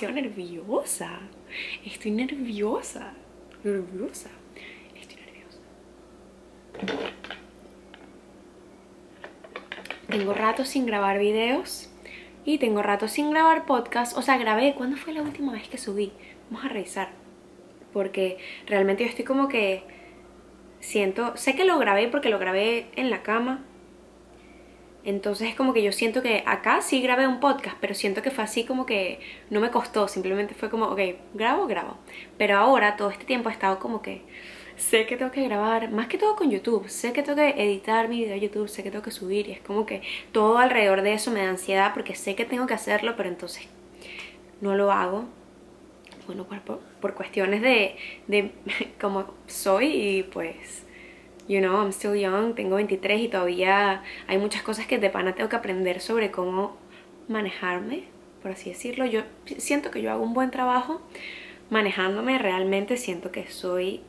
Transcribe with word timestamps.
demasiado 0.00 0.14
nerviosa. 0.14 1.20
Estoy 1.84 2.10
nerviosa. 2.10 3.12
Nerviosa. 3.62 4.30
Estoy 5.00 5.16
nerviosa. 5.16 5.58
Tengo 10.08 10.34
rato 10.34 10.64
sin 10.64 10.86
grabar 10.86 11.18
videos 11.18 11.90
y 12.44 12.58
tengo 12.58 12.82
rato 12.82 13.06
sin 13.06 13.30
grabar 13.30 13.66
podcast. 13.66 14.18
O 14.18 14.22
sea, 14.22 14.36
grabé. 14.36 14.74
¿Cuándo 14.74 14.96
fue 14.96 15.12
la 15.12 15.22
última 15.22 15.52
vez 15.52 15.68
que 15.68 15.78
subí? 15.78 16.12
Vamos 16.50 16.64
a 16.64 16.68
revisar. 16.68 17.10
Porque 17.92 18.38
realmente 18.66 19.04
yo 19.04 19.10
estoy 19.10 19.24
como 19.24 19.48
que 19.48 19.84
siento. 20.80 21.36
Sé 21.36 21.54
que 21.54 21.64
lo 21.64 21.78
grabé 21.78 22.08
porque 22.08 22.30
lo 22.30 22.40
grabé 22.40 22.88
en 22.96 23.10
la 23.10 23.22
cama 23.22 23.64
entonces 25.04 25.50
es 25.50 25.54
como 25.54 25.74
que 25.74 25.82
yo 25.82 25.92
siento 25.92 26.22
que 26.22 26.42
acá 26.46 26.80
sí 26.80 27.02
grabé 27.02 27.26
un 27.28 27.38
podcast, 27.38 27.76
pero 27.80 27.94
siento 27.94 28.22
que 28.22 28.30
fue 28.30 28.44
así 28.44 28.64
como 28.64 28.86
que 28.86 29.20
no 29.50 29.60
me 29.60 29.70
costó, 29.70 30.08
simplemente 30.08 30.54
fue 30.54 30.70
como, 30.70 30.86
ok, 30.86 31.00
grabo, 31.34 31.66
grabo. 31.66 31.98
Pero 32.38 32.56
ahora 32.56 32.96
todo 32.96 33.10
este 33.10 33.24
tiempo 33.24 33.50
he 33.50 33.52
estado 33.52 33.78
como 33.78 34.00
que 34.00 34.22
sé 34.76 35.06
que 35.06 35.16
tengo 35.16 35.30
que 35.30 35.44
grabar, 35.44 35.90
más 35.90 36.08
que 36.08 36.18
todo 36.18 36.34
con 36.36 36.50
YouTube, 36.50 36.88
sé 36.88 37.12
que 37.12 37.22
tengo 37.22 37.36
que 37.36 37.50
editar 37.50 38.08
mi 38.08 38.20
video 38.20 38.34
a 38.34 38.38
YouTube, 38.38 38.68
sé 38.68 38.82
que 38.82 38.90
tengo 38.90 39.04
que 39.04 39.10
subir 39.10 39.48
y 39.48 39.52
es 39.52 39.60
como 39.60 39.86
que 39.86 40.02
todo 40.32 40.58
alrededor 40.58 41.02
de 41.02 41.12
eso 41.12 41.30
me 41.30 41.42
da 41.42 41.50
ansiedad 41.50 41.92
porque 41.94 42.14
sé 42.14 42.34
que 42.34 42.44
tengo 42.44 42.66
que 42.66 42.74
hacerlo, 42.74 43.14
pero 43.16 43.28
entonces 43.28 43.68
no 44.60 44.74
lo 44.74 44.90
hago. 44.90 45.26
Bueno, 46.26 46.44
por, 46.44 46.80
por 47.00 47.14
cuestiones 47.14 47.60
de, 47.60 47.96
de 48.26 48.52
como 49.00 49.26
soy 49.46 49.86
y 49.88 50.22
pues 50.22 50.83
you 51.48 51.60
know, 51.60 51.80
I'm 51.80 51.92
still 51.92 52.14
young, 52.14 52.54
tengo 52.54 52.76
23 52.76 53.20
y 53.20 53.28
todavía 53.28 54.02
hay 54.26 54.38
muchas 54.38 54.62
cosas 54.62 54.86
que 54.86 54.98
de 54.98 55.10
pana 55.10 55.34
tengo 55.34 55.48
que 55.48 55.56
aprender 55.56 56.00
sobre 56.00 56.30
cómo 56.30 56.76
manejarme, 57.28 58.04
por 58.42 58.52
así 58.52 58.70
decirlo. 58.70 59.04
Yo 59.06 59.22
siento 59.58 59.90
que 59.90 60.02
yo 60.02 60.10
hago 60.10 60.22
un 60.22 60.34
buen 60.34 60.50
trabajo 60.50 61.00
manejándome, 61.70 62.38
realmente 62.38 62.96
siento 62.96 63.30
que 63.30 63.46
soy... 63.48 64.02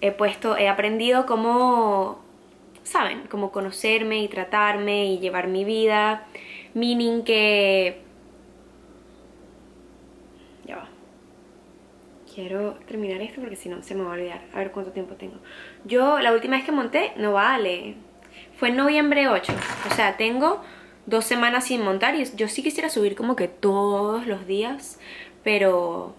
He 0.00 0.10
puesto, 0.10 0.56
he 0.56 0.68
aprendido 0.68 1.26
cómo, 1.26 2.20
¿saben? 2.82 3.22
Cómo 3.30 3.52
conocerme 3.52 4.20
y 4.20 4.26
tratarme 4.26 5.06
y 5.06 5.20
llevar 5.20 5.46
mi 5.46 5.64
vida, 5.64 6.26
meaning 6.74 7.22
que 7.22 8.00
Quiero 12.34 12.74
terminar 12.86 13.20
esto 13.20 13.40
porque 13.40 13.56
si 13.56 13.68
no 13.68 13.82
se 13.82 13.94
me 13.94 14.04
va 14.04 14.10
a 14.10 14.14
olvidar. 14.14 14.40
A 14.54 14.58
ver 14.58 14.70
cuánto 14.70 14.92
tiempo 14.92 15.16
tengo. 15.16 15.36
Yo 15.84 16.18
la 16.20 16.32
última 16.32 16.56
vez 16.56 16.64
que 16.64 16.72
monté, 16.72 17.12
no 17.16 17.34
vale. 17.34 17.96
Fue 18.56 18.70
en 18.70 18.76
noviembre 18.76 19.28
8. 19.28 19.52
O 19.90 19.94
sea, 19.94 20.16
tengo 20.16 20.62
dos 21.04 21.24
semanas 21.26 21.66
sin 21.66 21.82
montar 21.82 22.14
y 22.14 22.24
yo 22.36 22.48
sí 22.48 22.62
quisiera 22.62 22.88
subir 22.88 23.16
como 23.16 23.36
que 23.36 23.48
todos 23.48 24.26
los 24.26 24.46
días. 24.46 24.98
Pero 25.44 26.14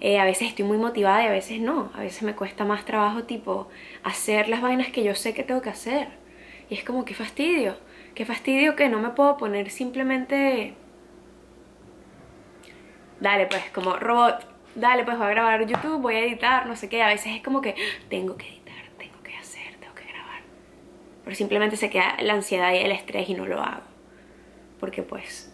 eh, 0.00 0.20
a 0.20 0.24
veces 0.24 0.48
estoy 0.48 0.64
muy 0.64 0.78
motivada 0.78 1.24
y 1.24 1.26
a 1.26 1.32
veces 1.32 1.60
no. 1.60 1.90
A 1.94 2.00
veces 2.00 2.22
me 2.22 2.36
cuesta 2.36 2.64
más 2.64 2.84
trabajo 2.84 3.24
tipo 3.24 3.68
hacer 4.04 4.48
las 4.48 4.62
vainas 4.62 4.88
que 4.88 5.02
yo 5.02 5.16
sé 5.16 5.34
que 5.34 5.42
tengo 5.42 5.60
que 5.60 5.70
hacer. 5.70 6.08
Y 6.70 6.74
es 6.74 6.84
como 6.84 7.04
que 7.04 7.14
fastidio. 7.14 7.76
Qué 8.14 8.24
fastidio 8.24 8.76
que 8.76 8.88
no 8.88 9.00
me 9.00 9.10
puedo 9.10 9.36
poner 9.38 9.70
simplemente... 9.70 10.74
Dale 13.20 13.46
pues, 13.46 13.64
como 13.70 13.96
robot 13.96 14.57
dale, 14.78 15.04
pues 15.04 15.18
voy 15.18 15.26
a 15.26 15.30
grabar 15.30 15.66
YouTube, 15.66 16.00
voy 16.00 16.14
a 16.14 16.20
editar, 16.20 16.66
no 16.66 16.76
sé 16.76 16.88
qué. 16.88 17.02
A 17.02 17.08
veces 17.08 17.36
es 17.36 17.42
como 17.42 17.60
que 17.60 17.74
tengo 18.08 18.36
que 18.36 18.48
editar, 18.48 18.74
tengo 18.98 19.22
que 19.22 19.36
hacer, 19.36 19.76
tengo 19.80 19.94
que 19.94 20.04
grabar. 20.04 20.42
Pero 21.24 21.36
simplemente 21.36 21.76
se 21.76 21.90
queda 21.90 22.16
la 22.20 22.34
ansiedad 22.34 22.72
y 22.72 22.78
el 22.78 22.92
estrés 22.92 23.28
y 23.28 23.34
no 23.34 23.46
lo 23.46 23.60
hago. 23.60 23.82
Porque 24.80 25.02
pues, 25.02 25.52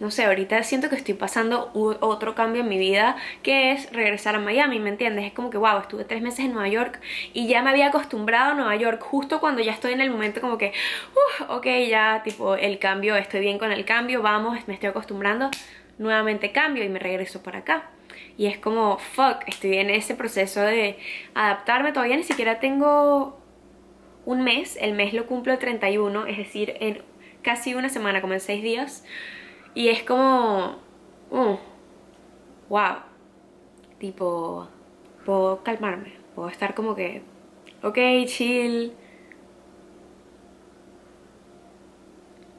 no 0.00 0.10
sé, 0.10 0.24
ahorita 0.24 0.62
siento 0.62 0.88
que 0.88 0.96
estoy 0.96 1.14
pasando 1.14 1.70
otro 1.74 2.34
cambio 2.34 2.62
en 2.62 2.68
mi 2.68 2.78
vida 2.78 3.16
que 3.42 3.72
es 3.72 3.92
regresar 3.92 4.36
a 4.36 4.38
Miami, 4.38 4.78
¿me 4.78 4.90
entiendes? 4.90 5.24
Es 5.24 5.32
como 5.32 5.50
que, 5.50 5.58
wow, 5.58 5.78
estuve 5.78 6.04
tres 6.04 6.22
meses 6.22 6.40
en 6.40 6.52
Nueva 6.52 6.68
York 6.68 7.00
y 7.32 7.48
ya 7.48 7.62
me 7.62 7.70
había 7.70 7.88
acostumbrado 7.88 8.52
a 8.52 8.54
Nueva 8.54 8.76
York 8.76 9.00
justo 9.02 9.40
cuando 9.40 9.60
ya 9.62 9.72
estoy 9.72 9.92
en 9.92 10.00
el 10.00 10.10
momento 10.10 10.40
como 10.40 10.56
que, 10.56 10.72
uh, 11.48 11.52
ok, 11.52 11.66
ya, 11.88 12.22
tipo, 12.22 12.54
el 12.54 12.78
cambio, 12.78 13.16
estoy 13.16 13.40
bien 13.40 13.58
con 13.58 13.72
el 13.72 13.84
cambio, 13.84 14.22
vamos, 14.22 14.56
me 14.68 14.74
estoy 14.74 14.90
acostumbrando, 14.90 15.50
nuevamente 15.98 16.52
cambio 16.52 16.84
y 16.84 16.88
me 16.88 17.00
regreso 17.00 17.42
para 17.42 17.60
acá. 17.60 17.90
Y 18.36 18.46
es 18.46 18.58
como, 18.58 18.98
fuck, 18.98 19.42
estoy 19.46 19.78
en 19.78 19.90
ese 19.90 20.14
proceso 20.14 20.60
de 20.60 20.98
adaptarme. 21.34 21.92
Todavía 21.92 22.16
ni 22.16 22.22
siquiera 22.22 22.60
tengo 22.60 23.38
un 24.24 24.42
mes. 24.44 24.76
El 24.80 24.94
mes 24.94 25.14
lo 25.14 25.26
cumplo 25.26 25.52
el 25.52 25.58
31, 25.58 26.26
es 26.26 26.38
decir, 26.38 26.74
en 26.80 27.02
casi 27.42 27.74
una 27.74 27.88
semana, 27.88 28.20
como 28.20 28.34
en 28.34 28.40
seis 28.40 28.62
días. 28.62 29.04
Y 29.74 29.88
es 29.88 30.02
como, 30.02 30.78
uh, 31.30 31.56
wow. 32.68 32.96
Tipo, 33.98 34.68
puedo 35.24 35.62
calmarme. 35.62 36.12
Puedo 36.34 36.48
estar 36.48 36.74
como 36.74 36.94
que, 36.94 37.22
ok, 37.82 37.98
chill 38.26 38.92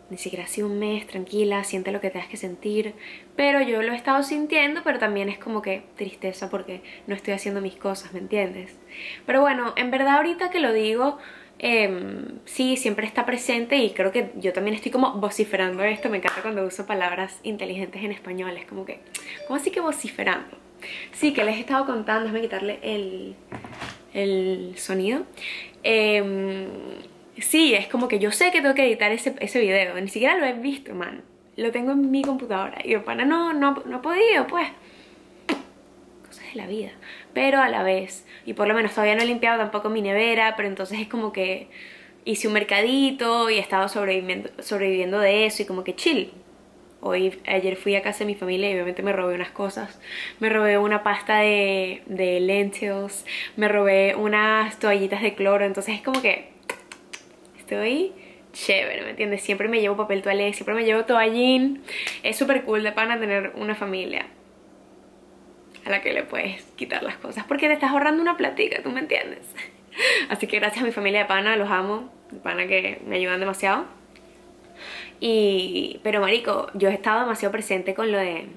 ni 0.09 0.17
siquiera 0.17 0.47
sido 0.47 0.67
un 0.67 0.79
mes, 0.79 1.05
tranquila, 1.07 1.63
siente 1.63 1.91
lo 1.91 2.01
que 2.01 2.09
tengas 2.09 2.29
que 2.29 2.37
sentir. 2.37 2.95
Pero 3.39 3.61
yo 3.61 3.81
lo 3.81 3.93
he 3.93 3.95
estado 3.95 4.21
sintiendo, 4.21 4.81
pero 4.83 4.99
también 4.99 5.29
es 5.29 5.37
como 5.37 5.61
que 5.61 5.83
tristeza 5.95 6.49
porque 6.49 6.81
no 7.07 7.15
estoy 7.15 7.33
haciendo 7.33 7.61
mis 7.61 7.77
cosas, 7.77 8.11
¿me 8.11 8.19
entiendes? 8.19 8.75
Pero 9.25 9.39
bueno, 9.39 9.71
en 9.77 9.91
verdad 9.91 10.17
ahorita 10.17 10.49
que 10.49 10.59
lo 10.59 10.73
digo, 10.73 11.17
em, 11.57 12.39
sí, 12.43 12.75
siempre 12.75 13.07
está 13.07 13.25
presente 13.25 13.77
y 13.77 13.91
creo 13.91 14.11
que 14.11 14.31
yo 14.35 14.51
también 14.51 14.75
estoy 14.75 14.91
como 14.91 15.13
vociferando 15.13 15.81
esto. 15.85 16.09
Me 16.09 16.17
encanta 16.17 16.41
cuando 16.41 16.65
uso 16.65 16.85
palabras 16.85 17.39
inteligentes 17.43 18.03
en 18.03 18.11
español, 18.11 18.57
es 18.57 18.65
como 18.65 18.83
que, 18.83 18.99
¿cómo 19.47 19.55
así 19.55 19.71
que 19.71 19.79
vociferando? 19.79 20.57
Sí, 21.13 21.31
que 21.31 21.45
les 21.45 21.55
he 21.55 21.59
estado 21.61 21.85
contando, 21.85 22.23
déjame 22.23 22.41
quitarle 22.41 22.79
el, 22.83 23.35
el 24.13 24.73
sonido. 24.77 25.23
Eh, 25.83 26.67
Sí, 27.41 27.73
es 27.73 27.87
como 27.87 28.09
que 28.09 28.19
yo 28.19 28.31
sé 28.33 28.51
que 28.51 28.61
tengo 28.61 28.75
que 28.75 28.85
editar 28.85 29.13
ese, 29.13 29.33
ese 29.39 29.61
video, 29.61 29.95
ni 29.95 30.09
siquiera 30.09 30.35
lo 30.35 30.45
he 30.45 30.51
visto, 30.51 30.93
man. 30.93 31.23
Lo 31.59 31.71
tengo 31.71 31.91
en 31.91 32.09
mi 32.09 32.21
computadora. 32.23 32.77
Y 32.83 32.91
yo, 32.91 33.03
pana, 33.03 33.25
no, 33.25 33.51
no, 33.51 33.83
no 33.85 33.97
he 33.97 33.99
podido, 33.99 34.47
pues. 34.47 34.69
Cosas 36.25 36.45
de 36.45 36.55
la 36.55 36.67
vida. 36.67 36.91
Pero 37.33 37.59
a 37.61 37.67
la 37.67 37.83
vez, 37.83 38.25
y 38.45 38.53
por 38.53 38.67
lo 38.67 38.73
menos 38.73 38.93
todavía 38.93 39.15
no 39.15 39.23
he 39.23 39.25
limpiado 39.25 39.59
tampoco 39.59 39.89
mi 39.89 40.01
nevera, 40.01 40.55
pero 40.55 40.69
entonces 40.69 40.99
es 41.01 41.07
como 41.09 41.33
que 41.33 41.67
hice 42.23 42.47
un 42.47 42.53
mercadito 42.53 43.49
y 43.49 43.55
he 43.55 43.59
estado 43.59 43.89
sobreviviendo, 43.89 44.49
sobreviviendo 44.59 45.19
de 45.19 45.45
eso 45.45 45.63
y 45.63 45.65
como 45.65 45.83
que 45.83 45.95
chill. 45.95 46.31
Hoy, 47.01 47.41
ayer 47.45 47.75
fui 47.75 47.95
a 47.95 48.01
casa 48.01 48.19
de 48.19 48.25
mi 48.25 48.35
familia 48.35 48.69
y 48.69 48.73
obviamente 48.73 49.03
me 49.03 49.11
robé 49.11 49.35
unas 49.35 49.51
cosas. 49.51 49.99
Me 50.39 50.49
robé 50.49 50.77
una 50.77 51.03
pasta 51.03 51.39
de, 51.39 52.03
de 52.05 52.39
lentils, 52.39 53.25
me 53.57 53.67
robé 53.67 54.15
unas 54.15 54.79
toallitas 54.79 55.21
de 55.21 55.35
cloro, 55.35 55.65
entonces 55.65 55.95
es 55.95 56.01
como 56.01 56.21
que 56.21 56.51
estoy 57.57 58.13
chévere, 58.53 59.03
¿me 59.03 59.11
entiendes? 59.11 59.41
Siempre 59.41 59.67
me 59.67 59.81
llevo 59.81 59.97
papel 59.97 60.21
toalé, 60.21 60.53
siempre 60.53 60.75
me 60.75 60.83
llevo 60.83 61.05
toallín. 61.05 61.83
Es 62.23 62.37
súper 62.37 62.63
cool 62.63 62.83
de 62.83 62.91
pana 62.91 63.19
tener 63.19 63.51
una 63.55 63.75
familia 63.75 64.27
a 65.85 65.89
la 65.89 66.01
que 66.01 66.13
le 66.13 66.23
puedes 66.23 66.63
quitar 66.75 67.03
las 67.03 67.17
cosas 67.17 67.45
porque 67.45 67.67
te 67.67 67.73
estás 67.73 67.91
ahorrando 67.91 68.21
una 68.21 68.37
platica, 68.37 68.81
¿tú 68.83 68.89
me 68.89 68.99
entiendes? 68.99 69.45
Así 70.29 70.47
que 70.47 70.59
gracias 70.59 70.83
a 70.83 70.85
mi 70.85 70.91
familia 70.91 71.21
de 71.21 71.25
pana, 71.25 71.55
los 71.55 71.69
amo, 71.69 72.11
de 72.31 72.39
pana 72.39 72.67
que 72.67 73.01
me 73.05 73.15
ayudan 73.15 73.39
demasiado. 73.39 73.85
Y, 75.19 75.99
pero 76.03 76.21
marico, 76.21 76.67
yo 76.73 76.89
he 76.89 76.93
estado 76.93 77.21
demasiado 77.21 77.51
presente 77.51 77.93
con 77.93 78.11
lo 78.11 78.17
de, 78.17 78.47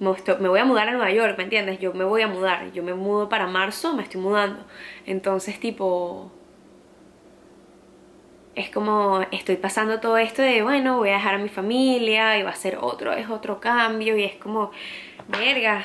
me 0.00 0.48
voy 0.48 0.60
a 0.60 0.64
mudar 0.64 0.88
a 0.88 0.92
Nueva 0.92 1.10
York, 1.10 1.36
¿me 1.36 1.44
entiendes? 1.44 1.78
Yo 1.80 1.92
me 1.92 2.04
voy 2.04 2.22
a 2.22 2.28
mudar, 2.28 2.72
yo 2.72 2.82
me 2.82 2.94
mudo 2.94 3.28
para 3.28 3.46
marzo, 3.46 3.94
me 3.94 4.02
estoy 4.02 4.20
mudando. 4.20 4.64
Entonces, 5.06 5.58
tipo, 5.58 6.32
es 8.60 8.70
como 8.70 9.22
estoy 9.32 9.56
pasando 9.56 10.00
todo 10.00 10.16
esto 10.18 10.42
de, 10.42 10.62
bueno, 10.62 10.98
voy 10.98 11.10
a 11.10 11.14
dejar 11.14 11.34
a 11.34 11.38
mi 11.38 11.48
familia 11.48 12.38
y 12.38 12.42
va 12.42 12.50
a 12.50 12.54
ser 12.56 12.78
otro, 12.80 13.12
es 13.12 13.28
otro 13.28 13.60
cambio 13.60 14.16
y 14.16 14.24
es 14.24 14.36
como, 14.36 14.70
verga. 15.28 15.84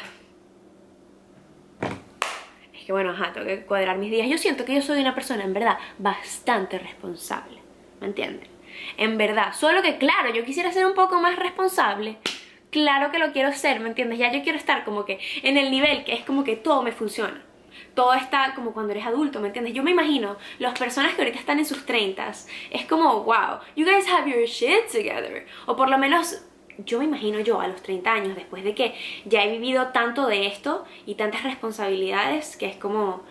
Es 2.74 2.86
que 2.86 2.92
bueno, 2.92 3.12
ajá, 3.12 3.34
tengo 3.34 3.48
que 3.48 3.66
cuadrar 3.66 3.98
mis 3.98 4.12
días. 4.12 4.30
Yo 4.30 4.38
siento 4.38 4.66
que 4.66 4.76
yo 4.76 4.82
soy 4.82 5.02
una 5.02 5.16
persona, 5.16 5.44
en 5.44 5.54
verdad, 5.54 5.78
bastante 5.98 6.78
responsable, 6.78 7.60
¿me 8.02 8.08
entienden? 8.08 8.48
En 8.98 9.18
verdad, 9.18 9.54
solo 9.54 9.82
que 9.82 9.98
claro, 9.98 10.34
yo 10.34 10.44
quisiera 10.44 10.72
ser 10.72 10.86
un 10.86 10.94
poco 10.94 11.20
más 11.20 11.38
responsable. 11.38 12.18
Claro 12.70 13.10
que 13.12 13.20
lo 13.20 13.32
quiero 13.32 13.54
ser, 13.54 13.80
¿me 13.80 13.88
entiendes? 13.88 14.20
Ya 14.20 14.32
yo 14.32 14.44
quiero 14.44 14.58
estar 14.58 14.84
como 14.84 15.06
que 15.06 15.20
en 15.44 15.58
el 15.58 15.72
nivel 15.72 16.04
que 16.04 16.14
es 16.14 16.26
como 16.26 16.44
que 16.44 16.58
todo 16.58 16.84
me 16.84 16.92
funciona 16.92 17.42
todo 17.96 18.14
está 18.14 18.54
como 18.54 18.74
cuando 18.74 18.92
eres 18.92 19.06
adulto, 19.06 19.40
¿me 19.40 19.48
entiendes? 19.48 19.74
Yo 19.74 19.82
me 19.82 19.92
imagino 19.92 20.38
las 20.60 20.78
personas 20.78 21.16
que 21.16 21.22
ahorita 21.22 21.40
están 21.40 21.60
en 21.60 21.66
sus 21.66 21.86
30 21.86 22.32
es 22.72 22.86
como, 22.86 23.24
wow, 23.24 23.60
you 23.76 23.86
guys 23.86 24.08
have 24.08 24.30
your 24.30 24.46
shit 24.46 24.86
together. 24.92 25.48
O 25.66 25.76
por 25.76 25.90
lo 25.90 25.98
menos 25.98 26.44
yo 26.78 27.00
me 27.00 27.06
imagino 27.06 27.40
yo 27.40 27.62
a 27.62 27.68
los 27.68 27.82
30 27.82 28.12
años, 28.12 28.36
después 28.36 28.64
de 28.64 28.76
que 28.76 28.94
ya 29.26 29.44
he 29.44 29.52
vivido 29.52 29.88
tanto 29.88 30.28
de 30.28 30.46
esto 30.46 30.86
y 31.06 31.16
tantas 31.16 31.44
responsabilidades, 31.44 32.58
que 32.58 32.68
es 32.68 32.76
como, 32.76 33.24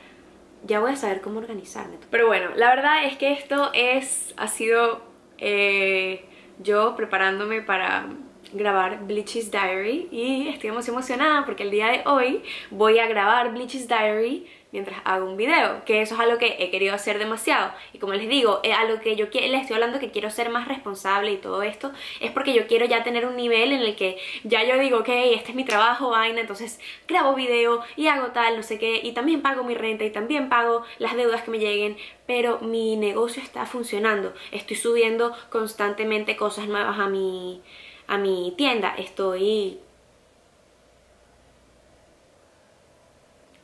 ya 0.64 0.80
voy 0.80 0.92
a 0.92 0.96
saber 0.96 1.20
cómo 1.20 1.38
organizarme. 1.38 1.98
Pero 2.10 2.26
bueno, 2.26 2.50
la 2.56 2.70
verdad 2.70 3.04
es 3.04 3.16
que 3.16 3.32
esto 3.32 3.70
es, 3.74 4.34
ha 4.36 4.48
sido... 4.48 5.02
Eh, 5.38 6.26
yo 6.58 6.94
preparándome 6.96 7.62
para 7.62 8.06
grabar 8.54 9.04
Bleach's 9.06 9.50
Diary 9.50 10.08
y 10.10 10.48
estoy 10.48 10.70
muy 10.70 10.82
emocionada 10.86 11.44
porque 11.44 11.64
el 11.64 11.70
día 11.70 11.88
de 11.88 12.02
hoy 12.06 12.42
voy 12.70 12.98
a 12.98 13.06
grabar 13.06 13.52
Bleach's 13.52 13.88
Diary 13.88 14.46
mientras 14.74 15.00
hago 15.04 15.26
un 15.26 15.36
video, 15.36 15.84
que 15.84 16.02
eso 16.02 16.14
es 16.16 16.20
algo 16.20 16.36
que 16.36 16.56
he 16.58 16.68
querido 16.68 16.96
hacer 16.96 17.20
demasiado. 17.20 17.72
Y 17.92 17.98
como 17.98 18.12
les 18.12 18.28
digo, 18.28 18.58
es 18.64 18.76
algo 18.76 19.00
que 19.00 19.14
yo 19.14 19.26
les 19.32 19.60
estoy 19.60 19.74
hablando 19.74 20.00
que 20.00 20.10
quiero 20.10 20.30
ser 20.30 20.50
más 20.50 20.66
responsable 20.66 21.30
y 21.30 21.36
todo 21.36 21.62
esto, 21.62 21.92
es 22.20 22.32
porque 22.32 22.52
yo 22.52 22.66
quiero 22.66 22.84
ya 22.84 23.04
tener 23.04 23.24
un 23.24 23.36
nivel 23.36 23.70
en 23.70 23.82
el 23.82 23.94
que 23.94 24.18
ya 24.42 24.64
yo 24.64 24.76
digo, 24.76 24.98
ok, 24.98 25.08
este 25.08 25.50
es 25.50 25.54
mi 25.54 25.64
trabajo, 25.64 26.10
vaina, 26.10 26.40
entonces 26.40 26.80
grabo 27.06 27.36
video 27.36 27.82
y 27.94 28.08
hago 28.08 28.32
tal, 28.32 28.56
no 28.56 28.64
sé 28.64 28.80
qué, 28.80 29.00
y 29.00 29.12
también 29.12 29.42
pago 29.42 29.62
mi 29.62 29.76
renta 29.76 30.04
y 30.04 30.10
también 30.10 30.48
pago 30.48 30.82
las 30.98 31.14
deudas 31.14 31.42
que 31.42 31.52
me 31.52 31.60
lleguen, 31.60 31.96
pero 32.26 32.58
mi 32.58 32.96
negocio 32.96 33.40
está 33.44 33.66
funcionando, 33.66 34.34
estoy 34.50 34.76
subiendo 34.76 35.36
constantemente 35.50 36.34
cosas 36.34 36.66
nuevas 36.66 36.98
a 36.98 37.08
mi, 37.08 37.62
a 38.06 38.18
mi 38.18 38.52
tienda, 38.56 38.94
estoy 38.96 39.80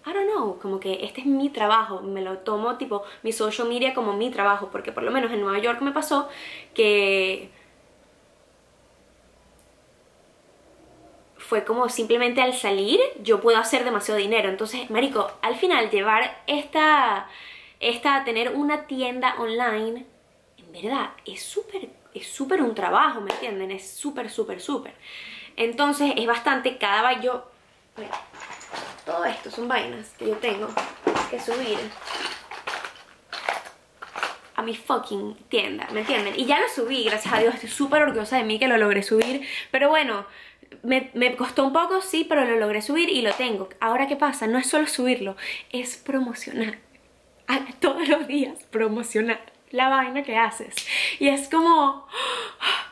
I 0.06 0.12
don't 0.12 0.30
know, 0.30 0.58
como 0.58 0.80
que 0.80 1.04
este 1.04 1.20
es 1.20 1.26
mi 1.26 1.50
trabajo, 1.50 2.00
me 2.00 2.22
lo 2.22 2.38
tomo 2.38 2.76
tipo 2.76 3.04
mi 3.22 3.32
social 3.32 3.68
media 3.68 3.94
como 3.94 4.14
mi 4.14 4.30
trabajo, 4.30 4.68
porque 4.72 4.92
por 4.92 5.02
lo 5.02 5.10
menos 5.10 5.30
en 5.30 5.40
Nueva 5.40 5.58
York 5.58 5.80
me 5.82 5.92
pasó 5.92 6.28
que 6.74 7.50
fue 11.36 11.64
como 11.64 11.88
simplemente 11.88 12.40
al 12.40 12.54
salir 12.54 12.98
yo 13.22 13.40
puedo 13.40 13.58
hacer 13.58 13.84
demasiado 13.84 14.18
dinero, 14.18 14.48
entonces 14.48 14.90
marico, 14.90 15.30
al 15.42 15.56
final 15.56 15.90
llevar 15.90 16.42
esta, 16.46 17.28
esta 17.80 18.24
tener 18.24 18.54
una 18.54 18.86
tienda 18.86 19.34
online, 19.38 20.06
en 20.56 20.72
verdad 20.72 21.10
es 21.26 21.42
súper, 21.42 21.88
es 22.14 22.26
súper 22.26 22.62
un 22.62 22.74
trabajo, 22.74 23.20
¿me 23.20 23.32
entienden? 23.32 23.70
Es 23.70 23.90
súper, 23.90 24.30
súper, 24.30 24.60
súper. 24.60 24.94
Entonces 25.56 26.12
es 26.16 26.26
bastante, 26.26 26.78
cada 26.78 27.08
vez 27.08 27.20
todo 29.04 29.24
esto 29.24 29.50
son 29.50 29.68
vainas 29.68 30.10
que 30.18 30.28
yo 30.28 30.36
tengo 30.36 30.68
que 31.30 31.40
subir 31.40 31.78
a 34.54 34.62
mi 34.62 34.76
fucking 34.76 35.34
tienda, 35.48 35.88
¿me 35.92 36.00
entienden? 36.00 36.38
Y 36.38 36.44
ya 36.44 36.60
lo 36.60 36.68
subí, 36.68 37.04
gracias 37.04 37.32
a 37.32 37.38
Dios, 37.38 37.54
estoy 37.54 37.70
súper 37.70 38.02
orgullosa 38.02 38.36
de 38.36 38.44
mí 38.44 38.58
que 38.58 38.68
lo 38.68 38.76
logré 38.76 39.02
subir, 39.02 39.46
pero 39.70 39.88
bueno, 39.88 40.26
me, 40.82 41.10
me, 41.14 41.34
costó 41.34 41.64
un 41.64 41.72
poco, 41.72 42.00
sí, 42.00 42.26
pero 42.28 42.44
lo 42.44 42.56
logré 42.56 42.82
subir 42.82 43.08
y 43.08 43.22
lo 43.22 43.32
tengo. 43.32 43.68
Ahora, 43.80 44.06
¿qué 44.06 44.16
pasa? 44.16 44.46
No 44.46 44.58
es 44.58 44.68
solo 44.68 44.86
subirlo, 44.86 45.36
es 45.72 45.96
promocionar. 45.96 46.78
Todos 47.80 48.06
los 48.08 48.26
días 48.26 48.62
promocionar 48.70 49.40
la 49.70 49.88
vaina 49.88 50.22
que 50.22 50.36
haces. 50.36 50.74
Y 51.18 51.28
es 51.28 51.48
como, 51.48 52.06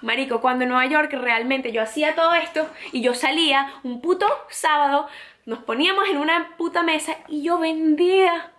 marico, 0.02 0.40
cuando 0.40 0.64
en 0.64 0.70
Nueva 0.70 0.86
York 0.86 1.12
realmente 1.12 1.72
yo 1.72 1.82
hacía 1.82 2.14
todo 2.14 2.34
esto 2.34 2.68
y 2.92 3.02
yo 3.02 3.14
salía 3.14 3.72
un 3.82 4.00
puto 4.00 4.26
sábado 4.50 5.08
nos 5.48 5.60
poníamos 5.60 6.06
en 6.10 6.18
una 6.18 6.58
puta 6.58 6.82
mesa 6.82 7.16
y 7.26 7.42
yo 7.42 7.58
vendía. 7.58 8.52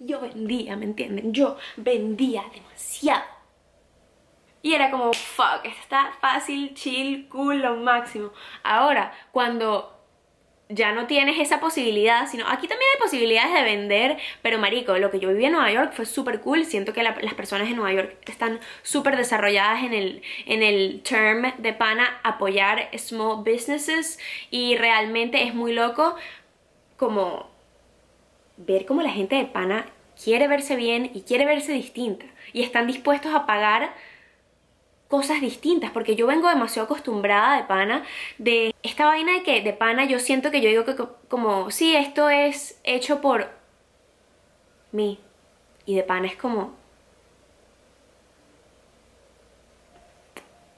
Yo 0.00 0.20
vendía, 0.20 0.76
¿me 0.76 0.86
entienden? 0.86 1.32
Yo 1.32 1.56
vendía 1.76 2.42
demasiado. 2.52 3.22
Y 4.60 4.74
era 4.74 4.90
como, 4.90 5.12
fuck, 5.12 5.64
está 5.64 6.10
fácil, 6.20 6.74
chill, 6.74 7.28
cool, 7.28 7.62
lo 7.62 7.76
máximo. 7.76 8.32
Ahora, 8.64 9.12
cuando 9.30 9.97
ya 10.68 10.92
no 10.92 11.06
tienes 11.06 11.38
esa 11.38 11.60
posibilidad, 11.60 12.28
sino 12.28 12.46
aquí 12.46 12.68
también 12.68 12.88
hay 12.94 13.00
posibilidades 13.00 13.54
de 13.54 13.62
vender, 13.62 14.18
pero 14.42 14.58
marico, 14.58 14.98
lo 14.98 15.10
que 15.10 15.18
yo 15.18 15.30
viví 15.30 15.46
en 15.46 15.52
Nueva 15.52 15.72
York 15.72 15.92
fue 15.94 16.04
súper 16.04 16.40
cool, 16.40 16.66
siento 16.66 16.92
que 16.92 17.02
las 17.02 17.34
personas 17.34 17.68
en 17.68 17.76
Nueva 17.76 17.92
York 17.94 18.16
están 18.26 18.60
súper 18.82 19.16
desarrolladas 19.16 19.82
en 19.82 19.94
el, 19.94 20.22
en 20.46 20.62
el 20.62 21.02
term 21.02 21.52
de 21.58 21.72
pana 21.72 22.20
apoyar 22.22 22.90
small 22.98 23.44
businesses 23.44 24.18
y 24.50 24.76
realmente 24.76 25.42
es 25.42 25.54
muy 25.54 25.72
loco 25.72 26.16
como 26.96 27.48
ver 28.58 28.84
cómo 28.84 29.02
la 29.02 29.10
gente 29.10 29.36
de 29.36 29.46
pana 29.46 29.86
quiere 30.22 30.48
verse 30.48 30.76
bien 30.76 31.10
y 31.14 31.22
quiere 31.22 31.46
verse 31.46 31.72
distinta 31.72 32.26
y 32.52 32.62
están 32.62 32.86
dispuestos 32.86 33.32
a 33.34 33.46
pagar 33.46 33.94
cosas 35.08 35.40
distintas, 35.40 35.90
porque 35.90 36.16
yo 36.16 36.26
vengo 36.26 36.48
demasiado 36.48 36.84
acostumbrada 36.84 37.56
de 37.56 37.64
pana, 37.64 38.04
de 38.36 38.74
esta 38.82 39.06
vaina 39.06 39.32
de 39.32 39.42
que 39.42 39.62
de 39.62 39.72
pana 39.72 40.04
yo 40.04 40.18
siento 40.18 40.50
que 40.50 40.60
yo 40.60 40.68
digo 40.68 40.84
que 40.84 40.96
como, 41.28 41.70
sí, 41.70 41.96
esto 41.96 42.28
es 42.28 42.78
hecho 42.84 43.20
por 43.20 43.50
mí, 44.92 45.18
y 45.86 45.94
de 45.94 46.02
pana 46.02 46.26
es 46.26 46.36
como, 46.36 46.74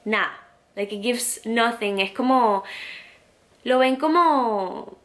nada, 0.04 0.38
like 0.76 0.94
it 0.94 1.02
gives 1.02 1.40
nothing, 1.44 1.98
es 1.98 2.12
como, 2.12 2.62
lo 3.64 3.78
ven 3.80 3.96
como, 3.96 4.96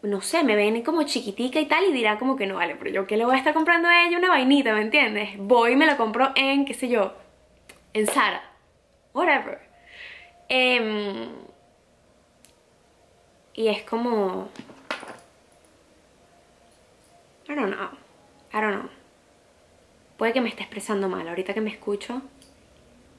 no 0.00 0.20
sé, 0.22 0.44
me 0.44 0.56
ven 0.56 0.82
como 0.82 1.02
chiquitica 1.02 1.60
y 1.60 1.66
tal 1.66 1.84
y 1.84 1.92
dirán 1.92 2.18
como 2.18 2.36
que 2.36 2.46
no 2.46 2.56
vale, 2.56 2.76
pero 2.76 2.90
yo 2.90 3.06
que 3.06 3.18
le 3.18 3.26
voy 3.26 3.34
a 3.34 3.38
estar 3.38 3.52
comprando 3.52 3.88
a 3.88 4.06
ella 4.06 4.16
una 4.16 4.28
vainita, 4.30 4.72
¿me 4.74 4.80
entiendes? 4.80 5.30
Voy 5.38 5.72
y 5.72 5.76
me 5.76 5.86
la 5.86 5.98
compro 5.98 6.32
en, 6.34 6.64
qué 6.64 6.72
sé 6.74 6.88
yo, 6.88 7.12
en 7.94 8.06
Sara, 8.06 8.42
whatever. 9.14 9.60
Em, 10.48 11.30
y 13.54 13.68
es 13.68 13.82
como... 13.84 14.48
I 17.48 17.54
don't 17.54 17.74
know. 17.74 17.90
I 18.52 18.60
don't 18.60 18.80
know. 18.80 18.90
Puede 20.18 20.32
que 20.32 20.40
me 20.40 20.48
esté 20.48 20.62
expresando 20.62 21.08
mal. 21.08 21.26
Ahorita 21.28 21.54
que 21.54 21.60
me 21.60 21.70
escucho, 21.70 22.20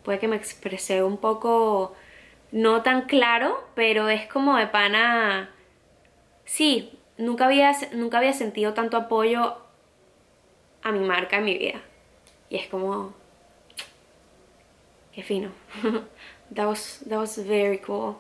puede 0.04 0.19
que 0.19 0.27
me 0.27 0.36
expresé 0.36 1.04
un 1.04 1.18
poco 1.18 1.95
no 2.51 2.83
tan 2.83 3.04
claro, 3.04 3.68
pero 3.75 4.10
es 4.10 4.27
como 4.27 4.57
de 4.57 4.68
pana... 4.68 5.50
Sí, 6.44 7.00
nunca 7.18 7.45
había, 7.45 7.72
nunca 7.94 8.18
había 8.18 8.33
sentido 8.33 8.74
tanto 8.74 8.98
apoyo 8.98 9.57
a 10.83 10.92
mi 10.92 11.00
marca 11.00 11.38
en 11.38 11.45
mi 11.45 11.57
vida. 11.57 11.81
Y 12.50 12.57
es 12.57 12.68
como 12.68 13.13
Qué 15.15 15.23
fino. 15.23 15.50
that, 16.53 16.67
was, 16.67 17.00
that 17.07 17.17
was 17.17 17.38
very 17.38 17.77
cool. 17.79 18.17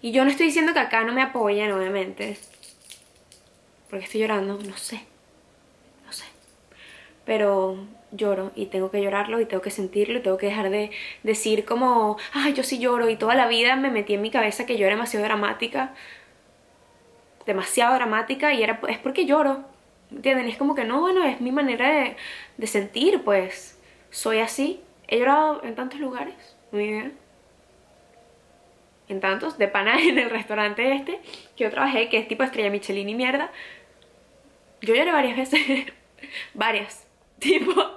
Y 0.00 0.12
yo 0.12 0.24
no 0.24 0.30
estoy 0.30 0.46
diciendo 0.46 0.72
que 0.72 0.78
acá 0.78 1.02
no 1.02 1.12
me 1.12 1.22
apoyen, 1.22 1.72
obviamente. 1.72 2.38
Porque 3.90 4.04
estoy 4.04 4.20
llorando, 4.20 4.56
no 4.64 4.76
sé. 4.76 5.00
No 6.06 6.12
sé. 6.12 6.26
Pero 7.24 7.78
lloro 8.12 8.52
y 8.54 8.66
tengo 8.66 8.92
que 8.92 9.02
llorarlo 9.02 9.40
y 9.40 9.46
tengo 9.46 9.60
que 9.60 9.72
sentirlo 9.72 10.18
y 10.18 10.22
tengo 10.22 10.36
que 10.36 10.46
dejar 10.46 10.70
de 10.70 10.92
decir 11.24 11.64
como, 11.64 12.16
ay, 12.32 12.52
yo 12.52 12.62
sí 12.62 12.78
lloro 12.78 13.08
y 13.08 13.16
toda 13.16 13.34
la 13.34 13.48
vida 13.48 13.74
me 13.74 13.90
metí 13.90 14.14
en 14.14 14.22
mi 14.22 14.30
cabeza 14.30 14.66
que 14.66 14.76
yo 14.76 14.86
era 14.86 14.94
demasiado 14.94 15.24
dramática. 15.24 15.94
Demasiado 17.44 17.94
dramática 17.94 18.54
y 18.54 18.62
era, 18.62 18.80
es 18.88 18.98
porque 18.98 19.26
lloro. 19.26 19.64
¿Entienden? 20.12 20.46
Es 20.46 20.58
como 20.58 20.76
que 20.76 20.84
no, 20.84 21.00
bueno, 21.00 21.24
es 21.24 21.40
mi 21.40 21.50
manera 21.50 21.90
de, 21.90 22.16
de 22.56 22.66
sentir, 22.68 23.24
pues. 23.24 23.80
Soy 24.10 24.38
así 24.38 24.80
He 25.14 25.18
llorado 25.18 25.62
en 25.62 25.76
tantos 25.76 26.00
lugares, 26.00 26.34
muy 26.72 26.88
bien. 26.88 27.16
En 29.08 29.20
tantos, 29.20 29.58
de 29.58 29.68
pana 29.68 29.96
en 30.02 30.18
el 30.18 30.28
restaurante 30.28 30.92
este 30.92 31.20
que 31.56 31.62
yo 31.62 31.70
trabajé, 31.70 32.08
que 32.08 32.18
es 32.18 32.26
tipo 32.26 32.42
estrella 32.42 32.68
Michelin 32.68 33.08
y 33.08 33.14
mierda. 33.14 33.52
Yo 34.80 34.92
lloré 34.92 35.12
varias 35.12 35.36
veces. 35.36 35.60
varias. 36.54 37.06
Tipo, 37.38 37.94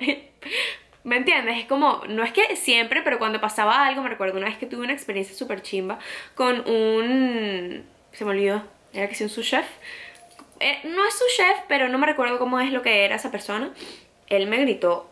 ¿me 1.03 1.17
entiendes? 1.17 1.57
Es 1.57 1.65
como, 1.65 2.03
no 2.07 2.24
es 2.24 2.33
que 2.33 2.55
siempre, 2.55 3.01
pero 3.01 3.17
cuando 3.17 3.41
pasaba 3.41 3.88
algo, 3.88 4.03
me 4.03 4.09
recuerdo 4.09 4.38
una 4.38 4.47
vez 4.47 4.57
que 4.57 4.67
tuve 4.67 4.83
una 4.83 4.93
experiencia 4.93 5.36
súper 5.36 5.63
chimba 5.63 5.97
con 6.36 6.69
un... 6.69 7.83
Se 8.12 8.25
me 8.25 8.31
olvidó, 8.31 8.62
era 8.93 9.07
que 9.07 9.15
sí 9.15 9.24
un 9.24 9.29
su 9.31 9.41
chef. 9.41 9.65
Eh, 10.59 10.81
no 10.83 11.03
es 11.03 11.17
su 11.17 11.25
chef, 11.36 11.57
pero 11.67 11.89
no 11.89 11.97
me 11.97 12.05
recuerdo 12.05 12.38
cómo 12.38 12.59
es 12.59 12.71
lo 12.71 12.83
que 12.83 13.05
era 13.05 13.15
esa 13.15 13.31
persona. 13.31 13.71
Él 14.27 14.45
me 14.45 14.57
gritó 14.57 15.09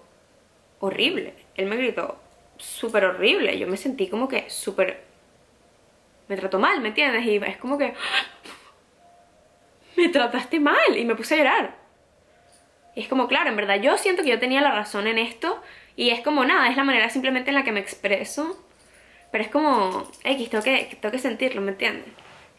horrible 0.80 1.45
él 1.56 1.66
me 1.66 1.78
gritó 1.78 2.20
súper 2.58 3.06
horrible. 3.06 3.58
Yo 3.58 3.68
me 3.68 3.78
sentí 3.78 4.08
como 4.08 4.28
que 4.28 4.50
súper... 4.50 5.04
Me 6.28 6.36
trató 6.38 6.60
mal, 6.60 6.82
¿me 6.82 6.90
entiendes? 6.90 7.26
Y 7.26 7.38
es 7.38 7.58
como 7.58 7.78
que... 7.78 7.94
Me 9.96 10.10
trataste 10.10 10.60
mal 10.60 10.98
y 10.98 11.06
me 11.06 11.16
puse 11.16 11.36
a 11.36 11.38
llorar. 11.38 11.76
Y 12.96 13.02
es 13.02 13.08
como, 13.08 13.28
claro, 13.28 13.50
en 13.50 13.56
verdad 13.56 13.80
yo 13.82 13.98
siento 13.98 14.24
que 14.24 14.30
yo 14.30 14.40
tenía 14.40 14.62
la 14.62 14.72
razón 14.72 15.08
en 15.08 15.18
esto 15.18 15.62
y 15.96 16.10
es 16.10 16.22
como 16.22 16.44
nada, 16.46 16.70
es 16.70 16.78
la 16.78 16.84
manera 16.84 17.10
simplemente 17.10 17.50
en 17.50 17.56
la 17.56 17.64
que 17.64 17.72
me 17.72 17.80
expreso. 17.80 18.62
Pero 19.32 19.44
es 19.44 19.50
como, 19.50 20.10
X, 20.24 20.50
tengo 20.50 20.64
que, 20.64 20.98
tengo 21.00 21.12
que 21.12 21.20
sentirlo, 21.20 21.62
¿me 21.62 21.72
entiendes? 21.72 22.08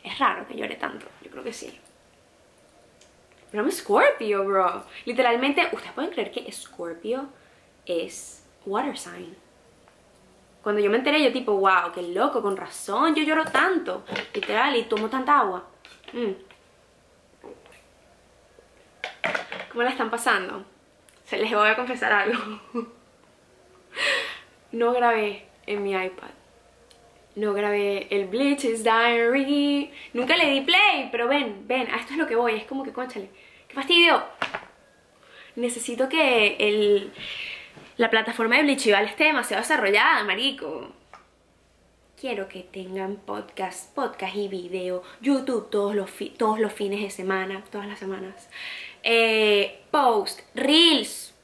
Es 0.05 0.19
raro 0.19 0.47
que 0.47 0.55
llore 0.55 0.77
tanto, 0.77 1.07
yo 1.23 1.31
creo 1.31 1.43
que 1.43 1.53
sí. 1.53 1.79
Pero 3.51 3.63
I'm 3.63 3.73
Scorpio, 3.73 4.45
bro. 4.45 4.85
Literalmente, 5.05 5.69
¿ustedes 5.73 5.93
pueden 5.93 6.11
creer 6.11 6.31
que 6.31 6.51
Scorpio 6.53 7.29
es 7.87 8.46
water 8.67 8.97
sign. 8.97 9.37
Cuando 10.63 10.81
yo 10.81 10.91
me 10.91 10.97
enteré, 10.97 11.23
yo 11.23 11.33
tipo, 11.33 11.53
wow, 11.53 11.93
qué 11.95 12.03
loco, 12.03 12.43
con 12.43 12.57
razón, 12.57 13.15
yo 13.15 13.23
lloro 13.23 13.45
tanto, 13.45 14.05
literal, 14.35 14.77
y 14.77 14.83
tomo 14.83 15.09
tanta 15.09 15.39
agua. 15.39 15.65
Mm. 16.13 16.33
¿Cómo 19.71 19.83
la 19.85 19.91
están 19.91 20.11
pasando? 20.11 20.65
Se 21.25 21.37
les 21.37 21.53
voy 21.53 21.69
a 21.69 21.77
confesar 21.77 22.13
algo. 22.13 22.61
no 24.73 24.93
grabé 24.93 25.47
en 25.67 25.83
mi 25.83 25.93
iPad. 25.93 26.31
No 27.37 27.53
grabé 27.53 28.09
el 28.11 28.27
Bleach's 28.27 28.83
Diary. 28.83 29.93
Nunca 30.15 30.37
le 30.37 30.51
di 30.51 30.63
play, 30.63 31.11
pero 31.13 31.29
ven, 31.29 31.65
ven, 31.69 31.91
a 31.91 31.97
esto 31.97 32.15
es 32.15 32.19
lo 32.19 32.27
que 32.27 32.35
voy. 32.35 32.55
Es 32.55 32.65
como 32.65 32.83
que, 32.83 32.93
conchale, 32.93 33.29
qué 33.69 33.75
fastidio. 33.75 34.23
Necesito 35.57 36.09
que 36.09 36.57
el, 36.59 37.13
la 37.97 38.11
plataforma 38.11 38.57
de 38.57 38.63
Bleachival 38.63 39.07
esté 39.07 39.25
demasiado 39.25 39.63
desarrollada, 39.63 40.23
marico. 40.25 40.93
Quiero 42.21 42.49
que 42.49 42.61
tengan 42.61 43.17
podcast, 43.17 43.95
podcast 43.95 44.35
y 44.37 44.49
video, 44.49 45.03
YouTube 45.21 45.69
todos 45.71 45.95
los, 45.95 46.11
todos 46.39 46.59
los 46.59 46.73
fines 46.73 47.03
de 47.03 47.11
semana, 47.11 47.63
todas 47.71 47.87
las 47.87 47.99
semanas. 47.99 48.49
Eh, 49.03 49.83
post, 49.91 50.41
reels, 50.55 51.35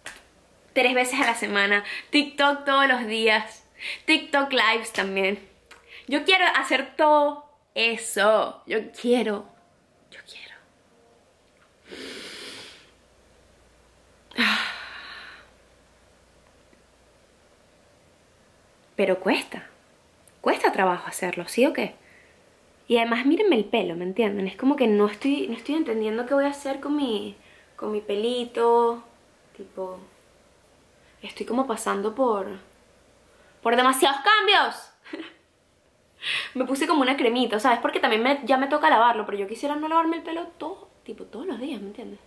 tres 0.73 0.94
veces 0.94 1.21
a 1.21 1.26
la 1.26 1.35
semana, 1.35 1.85
TikTok 2.11 2.64
todos 2.64 2.88
los 2.88 3.06
días, 3.06 3.64
TikTok 4.06 4.52
lives 4.52 4.92
también. 4.92 5.38
Yo 6.09 6.25
quiero 6.25 6.44
hacer 6.56 6.97
todo 6.97 7.44
eso. 7.75 8.62
Yo 8.66 8.90
quiero. 8.92 9.51
Pero 18.96 19.20
cuesta. 19.20 19.66
Cuesta 20.40 20.72
trabajo 20.72 21.08
hacerlo, 21.08 21.46
¿sí 21.49 21.66
o 21.66 21.72
qué? 21.72 21.94
Y 22.88 22.99
además 22.99 23.25
mírenme 23.26 23.56
el 23.56 23.64
pelo, 23.64 23.96
¿me 23.96 24.04
entienden? 24.04 24.46
Es 24.46 24.56
como 24.56 24.76
que 24.76 24.87
no 24.87 25.06
estoy, 25.06 25.46
no 25.49 25.54
estoy 25.54 25.76
entendiendo 25.76 26.26
qué 26.26 26.34
voy 26.34 26.44
a 26.44 26.50
hacer 26.50 26.80
con 26.80 26.96
mi, 26.96 27.37
con 27.76 27.92
mi 27.92 28.00
pelito. 28.00 29.02
Tipo... 29.56 29.99
Estoy 31.22 31.46
como 31.46 31.66
pasando 31.66 32.14
por... 32.14 32.46
Por 33.62 33.76
demasiados 33.76 34.18
cambios. 34.20 34.90
me 36.54 36.64
puse 36.64 36.87
como 36.87 37.02
una 37.02 37.16
cremita, 37.16 37.61
¿sabes? 37.61 37.78
Porque 37.78 38.00
también 38.00 38.40
ya 38.44 38.56
me 38.56 38.66
toca 38.66 38.90
lavarlo, 38.90 39.25
pero 39.25 39.38
yo 39.38 39.46
quisiera 39.46 39.76
no 39.76 39.88
lavarme 39.88 40.16
el 40.16 40.22
pelo 40.22 40.49
todo, 40.58 40.88
tipo 41.04 41.25
todos 41.25 41.46
los 41.46 41.61
días, 41.61 41.80
¿me 41.80 41.88
entiendes? 41.88 42.18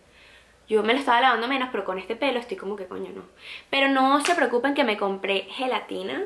Yo 0.67 0.81
me 0.81 0.93
lo 0.93 0.99
estaba 0.99 1.21
lavando 1.21 1.47
menos, 1.47 1.69
pero 1.71 1.85
con 1.85 1.99
este 1.99 2.15
pelo 2.15 2.39
estoy 2.39 2.57
como 2.57 2.75
que 2.75 2.87
coño 2.87 3.11
no. 3.13 3.23
Pero 3.69 3.87
no 3.87 4.21
se 4.21 4.33
preocupen 4.33 4.73
que 4.73 4.83
me 4.83 4.97
compré 4.97 5.41
gelatina. 5.51 6.23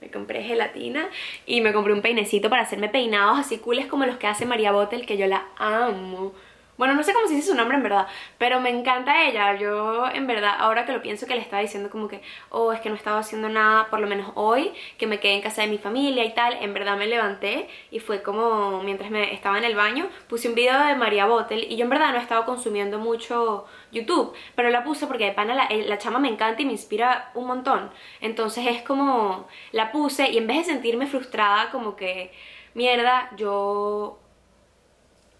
Me 0.00 0.10
compré 0.10 0.42
gelatina 0.42 1.08
y 1.46 1.60
me 1.60 1.72
compré 1.72 1.92
un 1.92 2.02
peinecito 2.02 2.50
para 2.50 2.62
hacerme 2.62 2.88
peinados 2.88 3.38
así 3.38 3.58
cooles 3.58 3.86
como 3.86 4.04
los 4.04 4.16
que 4.16 4.26
hace 4.26 4.44
María 4.44 4.72
Botel, 4.72 5.06
que 5.06 5.16
yo 5.16 5.26
la 5.26 5.46
amo. 5.56 6.32
Bueno, 6.76 6.94
no 6.94 7.04
sé 7.04 7.12
cómo 7.12 7.28
se 7.28 7.34
dice 7.34 7.50
su 7.50 7.54
nombre 7.54 7.76
en 7.76 7.84
verdad, 7.84 8.08
pero 8.36 8.60
me 8.60 8.68
encanta 8.68 9.24
ella. 9.26 9.54
Yo, 9.56 10.08
en 10.12 10.26
verdad, 10.26 10.56
ahora 10.58 10.84
que 10.84 10.92
lo 10.92 11.02
pienso, 11.02 11.24
que 11.26 11.36
le 11.36 11.40
estaba 11.40 11.62
diciendo 11.62 11.88
como 11.88 12.08
que, 12.08 12.20
oh, 12.50 12.72
es 12.72 12.80
que 12.80 12.88
no 12.88 12.96
estaba 12.96 13.20
haciendo 13.20 13.48
nada, 13.48 13.88
por 13.90 14.00
lo 14.00 14.08
menos 14.08 14.32
hoy, 14.34 14.72
que 14.98 15.06
me 15.06 15.20
quedé 15.20 15.34
en 15.34 15.42
casa 15.42 15.62
de 15.62 15.68
mi 15.68 15.78
familia 15.78 16.24
y 16.24 16.34
tal. 16.34 16.54
En 16.60 16.74
verdad 16.74 16.96
me 16.96 17.06
levanté 17.06 17.68
y 17.92 18.00
fue 18.00 18.22
como, 18.22 18.82
mientras 18.82 19.10
me 19.12 19.32
estaba 19.32 19.56
en 19.58 19.64
el 19.64 19.76
baño, 19.76 20.08
puse 20.28 20.48
un 20.48 20.56
video 20.56 20.78
de 20.84 20.96
María 20.96 21.26
Botel 21.26 21.64
y 21.70 21.76
yo 21.76 21.84
en 21.84 21.90
verdad 21.90 22.12
no 22.12 22.18
estaba 22.18 22.44
consumiendo 22.44 22.98
mucho 22.98 23.66
YouTube, 23.92 24.34
pero 24.56 24.70
la 24.70 24.82
puse 24.82 25.06
porque 25.06 25.26
de 25.26 25.32
pana 25.32 25.54
la, 25.54 25.68
la 25.70 25.98
chama 25.98 26.18
me 26.18 26.28
encanta 26.28 26.62
y 26.62 26.64
me 26.66 26.72
inspira 26.72 27.30
un 27.34 27.46
montón. 27.46 27.90
Entonces 28.20 28.66
es 28.66 28.82
como, 28.82 29.46
la 29.70 29.92
puse 29.92 30.28
y 30.30 30.38
en 30.38 30.48
vez 30.48 30.58
de 30.58 30.72
sentirme 30.72 31.06
frustrada, 31.06 31.70
como 31.70 31.94
que, 31.94 32.32
mierda, 32.74 33.30
yo 33.36 34.18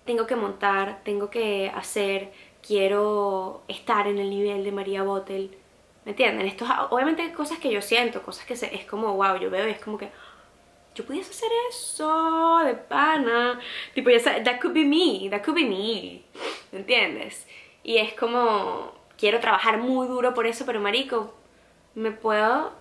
tengo 0.04 0.26
que 0.26 0.36
montar, 0.36 1.00
tengo 1.04 1.30
que 1.30 1.70
hacer, 1.74 2.32
quiero 2.66 3.62
estar 3.68 4.06
en 4.06 4.18
el 4.18 4.30
nivel 4.30 4.64
de 4.64 4.72
María 4.72 5.02
Botel. 5.02 5.56
¿Me 6.04 6.10
entienden? 6.10 6.46
Esto 6.46 6.66
obviamente 6.90 7.32
cosas 7.32 7.58
que 7.58 7.72
yo 7.72 7.80
siento, 7.80 8.22
cosas 8.22 8.44
que 8.44 8.54
es 8.54 8.84
como, 8.86 9.14
wow, 9.14 9.36
yo 9.38 9.50
veo 9.50 9.66
y 9.66 9.70
es 9.70 9.80
como 9.80 9.96
que 9.96 10.10
yo 10.94 11.04
pudiese 11.04 11.30
hacer 11.30 11.50
eso 11.70 12.58
de 12.58 12.74
pana. 12.74 13.58
Tipo, 13.94 14.10
ya 14.10 14.20
sabes, 14.20 14.44
that 14.44 14.60
could 14.60 14.74
be 14.74 14.84
me, 14.84 15.28
that 15.30 15.42
could 15.42 15.56
be 15.56 15.64
me. 15.64 16.22
¿Me 16.72 16.80
entiendes? 16.80 17.46
Y 17.82 17.96
es 17.96 18.12
como, 18.14 18.92
quiero 19.16 19.40
trabajar 19.40 19.78
muy 19.78 20.06
duro 20.06 20.34
por 20.34 20.46
eso, 20.46 20.66
pero 20.66 20.80
marico, 20.80 21.34
me 21.94 22.12
puedo 22.12 22.72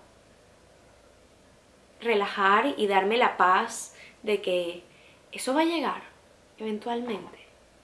relajar 2.01 2.73
y 2.77 2.87
darme 2.87 3.17
la 3.17 3.37
paz 3.37 3.95
de 4.23 4.41
que 4.41 4.83
eso 5.31 5.53
va 5.53 5.61
a 5.61 5.65
llegar 5.65 6.12
eventualmente, 6.57 7.39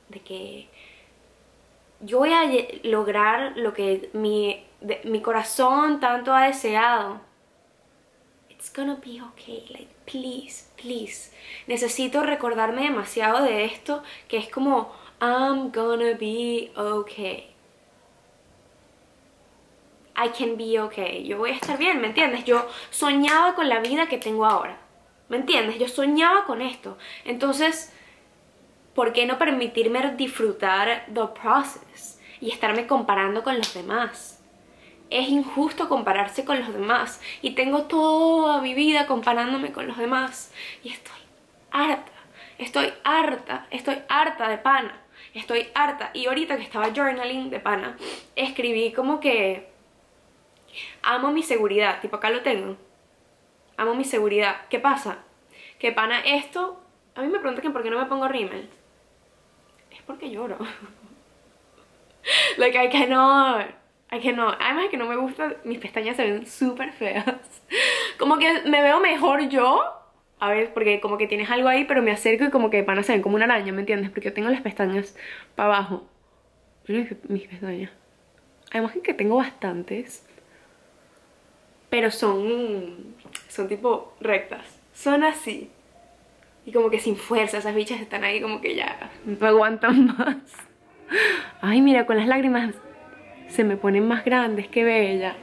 de 0.10 0.20
que 0.22 0.70
yo 2.02 2.20
voy 2.20 2.32
a 2.34 2.50
lograr 2.84 3.58
lo 3.58 3.74
que 3.74 4.10
mi, 4.14 4.66
mi 5.04 5.22
corazón 5.22 6.00
tanto 6.00 6.34
ha 6.34 6.46
deseado. 6.46 7.22
It's 8.50 8.72
gonna 8.74 8.96
be 8.96 9.22
okay, 9.22 9.66
like 9.70 9.88
please, 10.06 10.66
please. 10.76 11.32
Necesito 11.68 12.24
recordarme 12.24 12.84
demasiado 12.84 13.44
de 13.44 13.66
esto, 13.66 14.04
que 14.28 14.38
es 14.38 14.50
como 14.50 14.92
I'm 15.22 15.72
gonna 15.72 16.14
be 16.20 16.72
okay. 16.76 17.50
I 20.16 20.30
can 20.38 20.58
be 20.58 20.80
okay. 20.80 21.26
Yo 21.26 21.38
voy 21.38 21.52
a 21.52 21.54
estar 21.54 21.78
bien, 21.78 22.02
¿me 22.02 22.08
entiendes? 22.08 22.44
Yo 22.44 22.68
soñaba 22.90 23.56
con 23.56 23.70
la 23.70 23.80
vida 23.80 24.08
que 24.08 24.18
tengo 24.18 24.46
ahora. 24.46 24.78
¿Me 25.30 25.38
entiendes? 25.38 25.80
Yo 25.80 25.88
soñaba 25.88 26.46
con 26.46 26.62
esto. 26.62 26.98
Entonces, 27.24 27.94
¿por 29.00 29.14
qué 29.14 29.26
no 29.26 29.38
permitirme 29.38 30.14
disfrutar 30.18 31.06
the 31.14 31.22
process 31.42 32.20
y 32.42 32.52
estarme 32.52 32.86
comparando 32.86 33.46
con 33.46 33.58
los 33.58 33.74
demás? 33.74 34.44
Es 35.10 35.30
injusto 35.30 35.88
compararse 35.88 36.44
con 36.44 36.60
los 36.60 36.74
demás 36.74 37.22
y 37.42 37.52
tengo 37.52 37.84
toda 37.84 38.60
mi 38.62 38.74
vida 38.74 39.08
comparándome 39.08 39.72
con 39.72 39.88
los 39.88 39.98
demás 39.98 40.54
y 40.84 40.90
estoy 40.90 41.22
harta, 41.72 42.12
estoy 42.58 42.92
harta, 43.06 43.68
estoy 43.72 44.00
harta 44.10 44.50
de 44.50 44.58
pana, 44.58 45.02
estoy 45.34 45.70
harta 45.76 46.12
y 46.14 46.26
ahorita 46.26 46.58
que 46.58 46.64
estaba 46.64 46.94
journaling 46.94 47.50
de 47.50 47.62
pana, 47.62 47.96
escribí 48.36 48.92
como 48.92 49.22
que 49.22 49.72
amo 51.04 51.32
mi 51.32 51.44
seguridad, 51.44 52.02
tipo 52.02 52.18
acá 52.18 52.32
lo 52.32 52.42
tengo, 52.42 52.76
amo 53.78 53.96
mi 53.96 54.04
seguridad, 54.04 54.68
¿qué 54.70 54.78
pasa? 54.78 55.20
Que 55.80 55.94
pana 55.94 56.20
esto, 56.20 56.84
a 57.16 57.22
mí 57.22 57.30
me 57.30 57.40
preguntan 57.40 57.64
que 57.64 57.70
por 57.70 57.82
qué 57.82 57.90
no 57.90 57.98
me 57.98 58.08
pongo 58.08 58.28
rímel 58.28 58.70
porque 60.10 60.32
lloro. 60.32 60.58
like, 62.58 62.76
I 62.76 62.90
cannot. 62.90 63.68
I 64.12 64.20
cannot. 64.20 64.58
Además 64.60 64.90
que 64.90 64.98
no 64.98 65.06
me 65.06 65.16
gusta, 65.16 65.58
mis 65.64 65.78
pestañas 65.78 66.16
se 66.16 66.24
ven 66.24 66.48
súper 66.48 66.92
feas. 66.94 67.26
Como 68.18 68.40
que 68.40 68.64
me 68.64 68.82
veo 68.82 69.00
mejor 69.00 69.50
yo. 69.50 69.84
A 70.40 70.50
ver, 70.50 70.74
porque 70.74 71.02
como 71.02 71.18
que 71.18 71.28
tienes 71.28 71.52
algo 71.52 71.68
ahí, 71.68 71.84
pero 71.84 72.02
me 72.02 72.12
acerco 72.12 72.46
y 72.46 72.50
como 72.50 72.70
que 72.70 72.82
van 72.82 72.98
a 72.98 73.04
ser 73.04 73.22
como 73.22 73.36
una 73.36 73.44
araña, 73.44 73.74
¿me 73.74 73.82
entiendes? 73.82 74.10
Porque 74.10 74.30
yo 74.30 74.34
tengo 74.34 74.48
las 74.48 74.62
pestañas 74.62 75.18
para 75.56 75.76
abajo. 75.76 76.08
Mis, 76.88 77.48
pestañas. 77.48 77.92
Además 78.72 78.94
que 79.04 79.14
tengo 79.14 79.36
bastantes. 79.36 80.26
Pero 81.90 82.10
son... 82.10 83.16
Son 83.50 83.68
tipo 83.68 84.14
rectas. 84.22 84.80
Son 84.94 85.26
así 85.26 85.70
y 86.70 86.72
como 86.72 86.92
que 86.92 87.00
sin 87.00 87.16
fuerza, 87.16 87.58
esas 87.58 87.74
bichas 87.74 88.00
están 88.00 88.24
ahí 88.24 88.40
como 88.40 88.62
que 88.62 88.76
ya 88.76 89.10
no 89.26 89.48
aguantan 89.48 90.06
más. 90.06 90.38
Ay, 91.62 91.82
mira, 91.82 92.06
con 92.06 92.16
las 92.16 92.28
lágrimas 92.28 92.76
se 93.48 93.64
me 93.64 93.76
ponen 93.76 94.08
más 94.08 94.24
grandes, 94.24 94.68
qué 94.68 94.84
bella. 94.84 95.36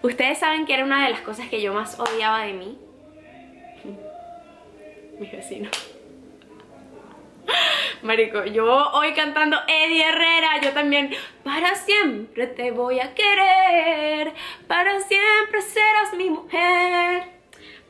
Ustedes 0.00 0.38
saben 0.38 0.64
que 0.64 0.72
era 0.72 0.84
una 0.84 1.04
de 1.04 1.10
las 1.10 1.20
cosas 1.20 1.46
que 1.48 1.60
yo 1.60 1.74
más 1.74 2.00
odiaba 2.00 2.44
de 2.44 2.54
mí. 2.54 2.78
Mi 5.20 5.26
vecino. 5.26 5.68
Marico, 8.00 8.46
yo 8.46 8.90
hoy 8.92 9.12
cantando 9.12 9.58
Eddie 9.66 10.08
Herrera, 10.08 10.60
yo 10.62 10.72
también 10.72 11.10
Para 11.42 11.74
siempre 11.74 12.46
te 12.46 12.70
voy 12.70 13.00
a 13.00 13.14
querer 13.14 14.34
Para 14.68 15.00
siempre 15.00 15.62
serás 15.62 16.14
mi 16.14 16.30
mujer 16.30 17.37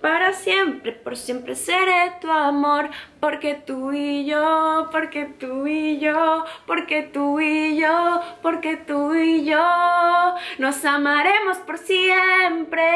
para 0.01 0.33
siempre, 0.33 0.93
por 0.93 1.17
siempre 1.17 1.55
seré 1.55 2.13
tu 2.21 2.31
amor, 2.31 2.91
porque 3.21 3.55
tú 3.55 3.93
y 3.93 4.25
yo, 4.25 4.89
porque 4.93 5.27
tú 5.27 5.67
y 5.67 5.99
yo, 5.99 6.45
porque 6.67 7.03
tú 7.03 7.41
y 7.41 7.77
yo, 7.79 8.21
porque 8.43 8.77
tú 8.77 9.15
y 9.15 9.45
yo 9.45 9.65
nos 10.59 10.85
amaremos 10.85 11.59
por 11.59 11.79
siempre. 11.79 12.89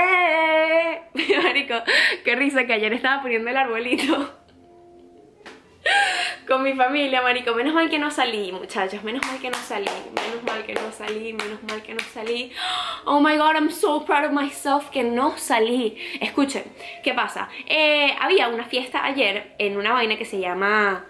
Marico, 1.42 1.74
qué 2.24 2.36
risa 2.36 2.64
que 2.66 2.74
ayer 2.74 2.92
estaba 2.92 3.22
poniendo 3.22 3.50
el 3.50 3.56
arbolito 3.56 4.41
con 6.46 6.62
mi 6.62 6.74
familia, 6.74 7.22
marico. 7.22 7.54
Menos 7.54 7.74
mal 7.74 7.88
que 7.90 7.98
no 7.98 8.10
salí, 8.10 8.52
muchachos. 8.52 9.02
Menos 9.02 9.24
mal 9.26 9.40
que 9.40 9.50
no 9.50 9.58
salí. 9.58 9.90
Menos 10.14 10.42
mal 10.44 10.64
que 10.64 10.74
no 10.74 10.92
salí. 10.92 11.32
Menos 11.32 11.62
mal 11.64 11.82
que 11.82 11.94
no 11.94 12.04
salí. 12.12 12.52
Oh 13.04 13.20
my 13.20 13.36
god, 13.36 13.54
I'm 13.54 13.70
so 13.70 14.04
proud 14.04 14.24
of 14.24 14.32
myself 14.32 14.90
que 14.90 15.02
no 15.02 15.36
salí. 15.36 15.96
Escuchen, 16.20 16.64
¿qué 17.02 17.14
pasa? 17.14 17.48
Eh, 17.66 18.14
había 18.20 18.48
una 18.48 18.64
fiesta 18.64 19.04
ayer 19.04 19.54
en 19.58 19.76
una 19.76 19.92
vaina 19.92 20.16
que 20.16 20.24
se 20.24 20.38
llama... 20.38 21.06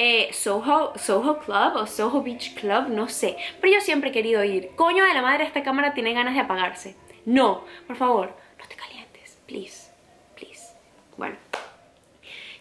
Eh, 0.00 0.28
Soho, 0.32 0.92
Soho 0.96 1.40
Club 1.40 1.74
o 1.74 1.84
Soho 1.84 2.22
Beach 2.22 2.54
Club, 2.54 2.88
no 2.88 3.08
sé. 3.08 3.36
Pero 3.60 3.74
yo 3.74 3.80
siempre 3.80 4.10
he 4.10 4.12
querido 4.12 4.44
ir. 4.44 4.70
Coño 4.76 5.04
de 5.04 5.12
la 5.12 5.22
madre, 5.22 5.42
esta 5.42 5.64
cámara 5.64 5.92
tiene 5.92 6.12
ganas 6.12 6.34
de 6.34 6.40
apagarse. 6.40 6.94
No, 7.24 7.64
por 7.88 7.96
favor, 7.96 8.32
no 8.60 8.68
te 8.68 8.76
calientes, 8.76 9.38
please, 9.48 9.90
please. 10.36 10.72
Bueno, 11.16 11.34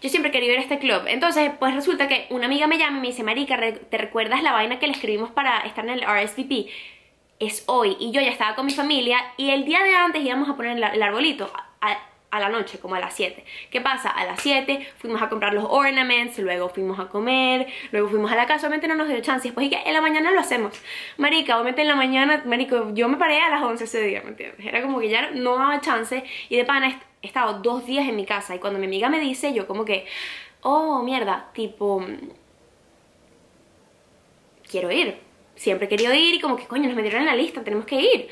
yo 0.07 0.11
siempre 0.11 0.31
querido 0.31 0.53
ir 0.53 0.59
a 0.59 0.61
este 0.61 0.79
club. 0.79 1.03
Entonces, 1.07 1.51
pues 1.59 1.75
resulta 1.75 2.07
que 2.07 2.27
una 2.29 2.45
amiga 2.45 2.65
me 2.65 2.77
llama 2.77 2.99
y 2.99 3.01
me 3.01 3.07
dice, 3.07 3.23
Marica, 3.23 3.57
¿te 3.57 3.97
recuerdas 3.97 4.41
la 4.41 4.53
vaina 4.53 4.79
que 4.79 4.87
le 4.87 4.93
escribimos 4.93 5.31
para 5.31 5.59
estar 5.59 5.83
en 5.83 5.91
el 5.91 6.01
RSVP? 6.01 6.69
Es 7.39 7.65
hoy. 7.67 7.97
Y 7.99 8.11
yo 8.11 8.21
ya 8.21 8.29
estaba 8.29 8.55
con 8.55 8.65
mi 8.65 8.71
familia 8.71 9.19
y 9.35 9.49
el 9.49 9.65
día 9.65 9.83
de 9.83 9.93
antes 9.93 10.23
íbamos 10.23 10.47
a 10.49 10.55
poner 10.55 10.77
el 10.77 11.03
arbolito 11.03 11.51
a 12.29 12.39
la 12.39 12.49
noche, 12.49 12.79
como 12.79 12.95
a 12.95 12.99
las 12.99 13.15
7. 13.15 13.43
¿Qué 13.69 13.81
pasa? 13.81 14.09
A 14.09 14.25
las 14.25 14.41
7 14.41 14.87
fuimos 14.97 15.21
a 15.21 15.27
comprar 15.27 15.53
los 15.53 15.65
ornaments, 15.67 16.39
luego 16.39 16.69
fuimos 16.69 16.99
a 16.99 17.07
comer, 17.07 17.67
luego 17.91 18.09
fuimos 18.09 18.31
a 18.31 18.35
la 18.35 18.45
casa, 18.45 18.67
obviamente 18.67 18.87
no 18.87 18.95
nos 18.95 19.07
dio 19.07 19.19
chance, 19.21 19.47
después 19.47 19.67
y 19.67 19.69
que 19.69 19.81
en 19.85 19.93
la 19.93 20.01
mañana 20.01 20.31
lo 20.31 20.39
hacemos. 20.39 20.81
Marica, 21.17 21.55
obviamente 21.55 21.81
en 21.81 21.87
la 21.87 21.95
mañana, 21.95 22.43
marico, 22.45 22.93
yo 22.93 23.09
me 23.09 23.17
paré 23.17 23.41
a 23.41 23.49
las 23.49 23.61
11 23.61 23.83
ese 23.83 24.01
día, 24.01 24.21
¿me 24.21 24.29
entiendes? 24.29 24.65
Era 24.65 24.81
como 24.81 24.99
que 24.99 25.09
ya 25.09 25.31
no 25.31 25.55
daba 25.55 25.81
chance 25.81 26.23
y 26.49 26.55
de 26.55 26.63
pana 26.63 26.99
he 27.21 27.27
estado 27.27 27.59
dos 27.59 27.85
días 27.85 28.07
en 28.07 28.15
mi 28.15 28.25
casa 28.25 28.55
y 28.55 28.59
cuando 28.59 28.79
mi 28.79 28.85
amiga 28.85 29.09
me 29.09 29.19
dice, 29.19 29.53
yo 29.53 29.67
como 29.67 29.85
que, 29.85 30.05
oh, 30.61 31.03
mierda, 31.03 31.49
tipo, 31.53 32.05
quiero 34.69 34.91
ir. 34.91 35.19
Siempre 35.55 35.87
he 35.87 35.89
querido 35.89 36.13
ir 36.13 36.35
y 36.35 36.39
como 36.39 36.55
que 36.55 36.67
coño, 36.67 36.87
nos 36.87 36.95
metieron 36.95 37.21
en 37.21 37.27
la 37.27 37.35
lista, 37.35 37.63
tenemos 37.63 37.85
que 37.85 37.99
ir. 37.99 38.29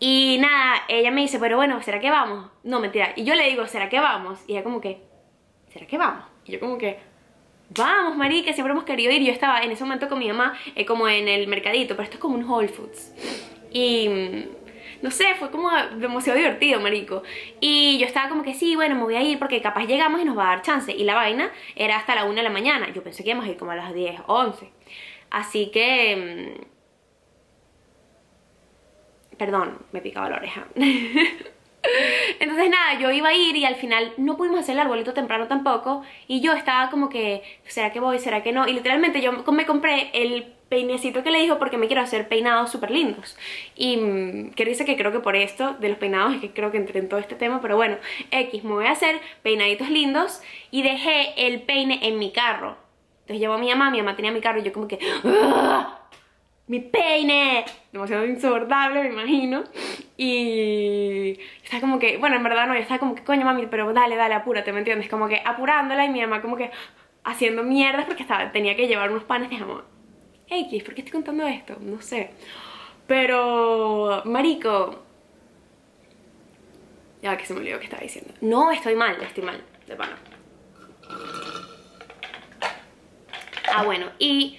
Y 0.00 0.38
nada, 0.40 0.84
ella 0.88 1.10
me 1.10 1.22
dice, 1.22 1.38
pero 1.40 1.56
bueno, 1.56 1.82
¿será 1.82 1.98
que 1.98 2.10
vamos? 2.10 2.50
No, 2.62 2.78
mentira. 2.78 3.12
Y 3.16 3.24
yo 3.24 3.34
le 3.34 3.48
digo, 3.48 3.66
¿será 3.66 3.88
que 3.88 3.98
vamos? 3.98 4.38
Y 4.46 4.52
ella 4.52 4.62
como 4.62 4.80
que, 4.80 5.00
¿será 5.72 5.86
que 5.86 5.98
vamos? 5.98 6.24
Y 6.44 6.52
yo 6.52 6.60
como 6.60 6.78
que, 6.78 7.00
vamos, 7.70 8.16
marica, 8.16 8.52
siempre 8.52 8.72
hemos 8.72 8.84
querido 8.84 9.12
ir. 9.12 9.22
Yo 9.22 9.32
estaba 9.32 9.60
en 9.62 9.72
ese 9.72 9.82
momento 9.82 10.08
con 10.08 10.20
mi 10.20 10.28
mamá, 10.28 10.56
eh, 10.76 10.86
como 10.86 11.08
en 11.08 11.26
el 11.26 11.48
mercadito, 11.48 11.96
pero 11.96 12.04
esto 12.04 12.16
es 12.16 12.20
como 12.20 12.36
un 12.36 12.44
Whole 12.48 12.68
Foods. 12.68 13.12
Y 13.72 14.46
no 15.02 15.10
sé, 15.10 15.34
fue 15.38 15.50
como 15.50 15.70
demasiado 15.96 16.38
divertido, 16.38 16.80
marico. 16.80 17.22
Y 17.60 17.98
yo 17.98 18.06
estaba 18.06 18.28
como 18.28 18.42
que 18.42 18.54
sí, 18.54 18.76
bueno, 18.76 18.94
me 18.94 19.02
voy 19.02 19.16
a 19.16 19.22
ir 19.22 19.38
porque 19.38 19.60
capaz 19.60 19.84
llegamos 19.84 20.20
y 20.20 20.24
nos 20.24 20.36
va 20.36 20.44
a 20.44 20.56
dar 20.56 20.62
chance. 20.62 20.92
Y 20.92 21.04
la 21.04 21.14
vaina 21.14 21.50
era 21.76 21.96
hasta 21.96 22.14
la 22.14 22.24
1 22.24 22.34
de 22.34 22.42
la 22.42 22.50
mañana. 22.50 22.92
Yo 22.92 23.02
pensé 23.02 23.22
que 23.22 23.30
íbamos 23.30 23.46
a 23.46 23.50
ir 23.50 23.56
como 23.56 23.72
a 23.72 23.76
las 23.76 23.94
10, 23.94 24.20
11. 24.26 24.70
Así 25.30 25.70
que 25.70 26.56
mm, 26.56 26.78
Perdón, 29.38 29.78
me 29.92 30.00
picaba 30.00 30.28
la 30.28 30.36
oreja. 30.36 30.66
Entonces 32.40 32.70
nada, 32.70 32.98
yo 32.98 33.10
iba 33.12 33.28
a 33.28 33.34
ir 33.34 33.56
y 33.56 33.64
al 33.64 33.76
final 33.76 34.12
no 34.16 34.36
pudimos 34.36 34.60
hacer 34.60 34.74
el 34.74 34.80
arbolito 34.80 35.14
temprano 35.14 35.46
tampoco 35.46 36.02
y 36.26 36.40
yo 36.40 36.52
estaba 36.52 36.90
como 36.90 37.08
que, 37.08 37.42
¿será 37.66 37.92
que 37.92 38.00
voy? 38.00 38.18
¿Será 38.18 38.42
que 38.42 38.52
no? 38.52 38.66
Y 38.66 38.72
literalmente 38.72 39.20
yo 39.22 39.32
me 39.32 39.64
compré 39.64 40.10
el 40.12 40.54
peinecito 40.68 41.22
que 41.22 41.30
le 41.30 41.40
dijo 41.40 41.58
porque 41.58 41.78
me 41.78 41.86
quiero 41.86 42.02
hacer 42.02 42.28
peinados 42.28 42.70
súper 42.70 42.90
lindos 42.90 43.36
y 43.74 43.96
mm, 43.96 44.50
que 44.50 44.64
que 44.64 44.96
creo 44.96 45.12
que 45.12 45.20
por 45.20 45.36
esto 45.36 45.74
de 45.80 45.88
los 45.88 45.98
peinados 45.98 46.34
es 46.34 46.40
que 46.40 46.50
creo 46.50 46.70
que 46.70 46.78
entré 46.78 47.00
en 47.00 47.08
todo 47.08 47.20
este 47.20 47.34
tema 47.34 47.60
pero 47.60 47.76
bueno, 47.76 47.96
X, 48.30 48.64
me 48.64 48.72
voy 48.72 48.86
a 48.86 48.92
hacer 48.92 49.20
peinaditos 49.42 49.88
lindos 49.90 50.42
y 50.70 50.82
dejé 50.82 51.46
el 51.46 51.62
peine 51.62 52.00
en 52.02 52.18
mi 52.18 52.32
carro 52.32 52.76
entonces 53.28 53.40
llevó 53.40 53.54
a 53.54 53.58
mi 53.58 53.68
mamá, 53.68 53.90
mi 53.90 53.98
mamá 53.98 54.16
tenía 54.16 54.32
mi 54.32 54.40
carro 54.40 54.58
y 54.60 54.62
yo 54.62 54.72
como 54.72 54.88
que 54.88 54.98
mi 56.68 56.80
peine, 56.80 57.64
demasiado 57.92 58.24
insoportable, 58.26 59.02
me 59.02 59.08
imagino. 59.08 59.64
Y 60.16 61.38
estaba 61.62 61.80
como 61.80 61.98
que, 61.98 62.18
bueno, 62.18 62.36
en 62.36 62.42
verdad 62.42 62.66
no, 62.66 62.74
estaba 62.74 62.98
como 62.98 63.14
que, 63.14 63.24
coño 63.24 63.44
mami, 63.44 63.66
pero 63.66 63.92
dale, 63.92 64.16
dale, 64.16 64.34
apúrate, 64.34 64.72
¿me 64.72 64.78
entiendes? 64.78 65.08
Como 65.08 65.28
que 65.28 65.42
apurándola 65.44 66.04
y 66.04 66.10
mi 66.10 66.20
mamá 66.20 66.40
como 66.40 66.56
que 66.56 66.70
haciendo 67.24 67.62
mierdas 67.64 68.06
porque 68.06 68.22
estaba, 68.22 68.52
tenía 68.52 68.76
que 68.76 68.86
llevar 68.86 69.10
unos 69.10 69.24
panes 69.24 69.50
de 69.50 69.56
jamón. 69.56 69.97
X, 70.50 70.82
¿por 70.82 70.94
qué 70.94 71.00
estoy 71.02 71.12
contando 71.12 71.46
esto? 71.46 71.76
No 71.80 72.00
sé. 72.00 72.30
Pero, 73.06 74.22
marico, 74.24 75.02
ya 77.22 77.36
que 77.36 77.46
se 77.46 77.54
me 77.54 77.60
olvidó 77.60 77.78
que 77.78 77.84
estaba 77.84 78.02
diciendo. 78.02 78.32
No, 78.40 78.70
estoy 78.70 78.94
mal, 78.94 79.16
estoy 79.22 79.44
mal, 79.44 79.62
de 79.86 79.96
pana. 79.96 80.16
Ah, 83.72 83.82
bueno, 83.84 84.06
y 84.18 84.58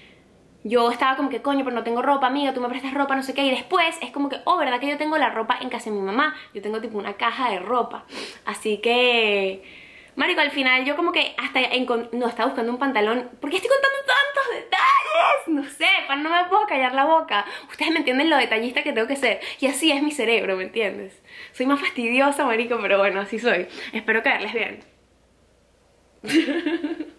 yo 0.64 0.92
estaba 0.92 1.16
como 1.16 1.30
que, 1.30 1.42
coño, 1.42 1.64
pero 1.64 1.76
no 1.76 1.84
tengo 1.84 2.02
ropa, 2.02 2.28
amiga, 2.28 2.54
tú 2.54 2.62
me 2.62 2.70
prestas 2.70 2.94
ropa, 2.94 3.16
no 3.16 3.24
sé 3.24 3.34
qué. 3.34 3.44
Y 3.44 3.52
después 3.52 3.98
es 4.02 4.12
como 4.12 4.30
que, 4.30 4.38
oh, 4.46 4.58
¿verdad 4.58 4.80
que 4.80 4.88
yo 4.88 4.98
tengo 4.98 5.18
la 5.18 5.30
ropa 5.30 5.58
en 5.62 5.70
casa 5.70 5.90
de 5.90 5.96
mi 5.96 6.02
mamá? 6.02 6.36
Yo 6.54 6.62
tengo 6.62 6.82
tipo 6.82 6.98
una 6.98 7.14
caja 7.14 7.50
de 7.52 7.60
ropa. 7.60 8.06
Así 8.46 8.80
que... 8.80 9.64
Marico, 10.16 10.42
al 10.42 10.52
final 10.52 10.84
yo 10.84 10.98
como 10.98 11.14
que 11.14 11.34
hasta 11.38 11.62
no 12.12 12.28
estaba 12.28 12.48
buscando 12.48 12.72
un 12.74 12.78
pantalón. 12.78 13.30
¿Por 13.40 13.50
qué 13.50 13.56
estoy 13.56 13.70
contando 13.70 13.98
tantos 14.06 14.54
detalles? 14.54 14.99
No 15.48 15.64
sé, 15.64 15.88
para 16.08 16.22
no 16.22 16.30
me 16.30 16.46
puedo 16.50 16.68
callar 16.68 16.94
la 16.94 17.06
boca. 17.06 17.46
Ustedes 17.70 17.92
me 17.92 18.00
entienden 18.00 18.30
lo 18.30 18.38
detallista 18.38 18.84
que 18.84 18.94
tengo 18.94 19.08
que 19.08 19.16
ser. 19.16 19.40
Y 19.60 19.68
así 19.68 19.92
es 19.92 20.04
mi 20.04 20.12
cerebro, 20.12 20.56
¿me 20.56 20.64
entiendes? 20.64 21.22
Soy 21.54 21.66
más 21.66 21.80
fastidiosa, 21.80 22.46
marico, 22.46 22.78
pero 22.82 23.00
bueno, 23.00 23.22
así 23.22 23.40
soy. 23.40 23.68
Espero 23.94 24.22
caerles 24.22 24.54
bien. 24.54 24.80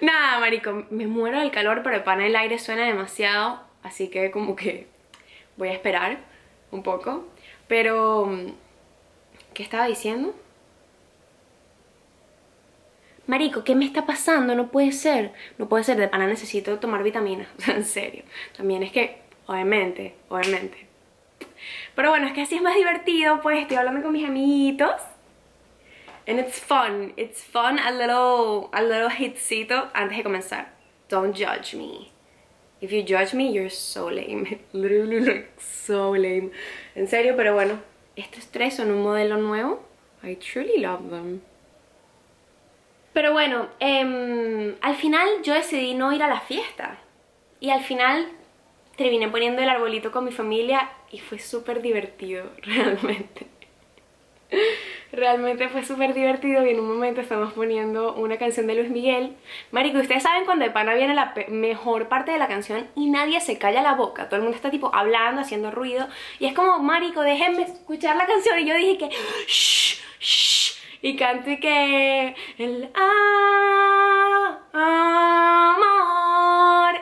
Nada, 0.00 0.38
marico, 0.40 0.86
me 0.90 1.06
muero 1.06 1.40
del 1.40 1.50
calor, 1.50 1.82
pero 1.82 1.96
el 1.96 2.02
pan 2.02 2.20
el 2.20 2.36
aire 2.36 2.58
suena 2.58 2.84
demasiado, 2.86 3.62
así 3.82 4.08
que 4.08 4.30
como 4.30 4.56
que 4.56 4.86
voy 5.56 5.68
a 5.68 5.72
esperar 5.72 6.18
un 6.70 6.82
poco. 6.82 7.26
Pero, 7.68 8.30
¿qué 9.54 9.62
estaba 9.62 9.86
diciendo? 9.86 10.34
Marico, 13.26 13.64
¿qué 13.64 13.74
me 13.74 13.86
está 13.86 14.04
pasando? 14.04 14.54
No 14.54 14.70
puede 14.70 14.92
ser. 14.92 15.32
No 15.58 15.68
puede 15.68 15.84
ser, 15.84 15.96
de 15.96 16.08
pana 16.08 16.26
necesito 16.26 16.78
tomar 16.78 17.02
vitaminas. 17.02 17.48
en 17.68 17.84
serio. 17.84 18.24
También 18.56 18.82
es 18.82 18.92
que, 18.92 19.18
obviamente, 19.46 20.14
obviamente. 20.28 20.86
Pero 21.94 22.10
bueno, 22.10 22.26
es 22.26 22.32
que 22.32 22.42
así 22.42 22.56
es 22.56 22.62
más 22.62 22.74
divertido, 22.74 23.40
pues 23.40 23.60
estoy 23.60 23.76
hablando 23.76 24.02
con 24.02 24.12
mis 24.12 24.26
amiguitos. 24.26 25.00
And 26.26 26.38
it's 26.38 26.58
fun, 26.58 27.12
it's 27.16 27.44
fun, 27.44 27.78
a 27.78 27.90
little, 27.90 28.68
a 28.72 28.82
little 28.82 29.10
hitcito 29.10 29.90
antes 29.92 30.16
de 30.16 30.22
comenzar. 30.22 30.68
Don't 31.08 31.36
judge 31.36 31.74
me. 31.74 32.10
If 32.80 32.92
you 32.92 33.02
judge 33.02 33.34
me, 33.34 33.52
you're 33.52 33.70
so 33.70 34.10
lame. 34.10 34.60
Literally 34.72 35.20
like 35.20 35.50
so 35.60 36.14
lame. 36.14 36.50
En 36.94 37.06
serio, 37.08 37.34
pero 37.36 37.54
bueno, 37.54 37.80
estos 38.16 38.46
tres 38.46 38.74
son 38.74 38.90
un 38.90 39.02
modelo 39.02 39.36
nuevo. 39.36 39.84
I 40.22 40.36
truly 40.36 40.78
love 40.78 41.10
them. 41.10 41.42
Pero 43.14 43.32
bueno, 43.32 43.68
eh, 43.80 44.76
al 44.82 44.96
final 44.96 45.26
yo 45.42 45.54
decidí 45.54 45.94
no 45.94 46.12
ir 46.12 46.22
a 46.22 46.28
la 46.28 46.40
fiesta. 46.40 46.98
Y 47.60 47.70
al 47.70 47.80
final 47.80 48.28
terminé 48.96 49.28
poniendo 49.28 49.62
el 49.62 49.68
arbolito 49.68 50.12
con 50.12 50.24
mi 50.24 50.32
familia 50.32 50.90
y 51.10 51.20
fue 51.20 51.38
súper 51.38 51.80
divertido, 51.80 52.50
realmente. 52.62 53.46
Realmente 55.12 55.68
fue 55.68 55.84
súper 55.84 56.12
divertido 56.12 56.66
y 56.66 56.70
en 56.70 56.80
un 56.80 56.88
momento 56.88 57.20
estamos 57.20 57.52
poniendo 57.52 58.14
una 58.14 58.36
canción 58.36 58.66
de 58.66 58.74
Luis 58.74 58.90
Miguel. 58.90 59.36
Marico, 59.70 59.98
ustedes 59.98 60.24
saben 60.24 60.44
cuando 60.44 60.64
de 60.64 60.72
pana 60.72 60.94
viene 60.94 61.14
la 61.14 61.34
mejor 61.48 62.08
parte 62.08 62.32
de 62.32 62.38
la 62.38 62.48
canción 62.48 62.88
y 62.96 63.10
nadie 63.10 63.40
se 63.40 63.58
calla 63.58 63.80
la 63.80 63.94
boca. 63.94 64.28
Todo 64.28 64.36
el 64.36 64.42
mundo 64.42 64.56
está 64.56 64.70
tipo 64.70 64.90
hablando, 64.92 65.40
haciendo 65.40 65.70
ruido. 65.70 66.08
Y 66.40 66.46
es 66.46 66.52
como, 66.52 66.80
Marico, 66.80 67.22
déjenme 67.22 67.62
escuchar 67.62 68.16
la 68.16 68.26
canción. 68.26 68.58
Y 68.58 68.66
yo 68.66 68.74
dije 68.74 68.98
que, 68.98 69.08
shh, 69.46 70.00
shh. 70.18 70.83
Y 71.04 71.16
canto 71.16 71.50
y 71.50 71.60
que, 71.60 72.34
el 72.56 72.88
amor. 72.94 73.34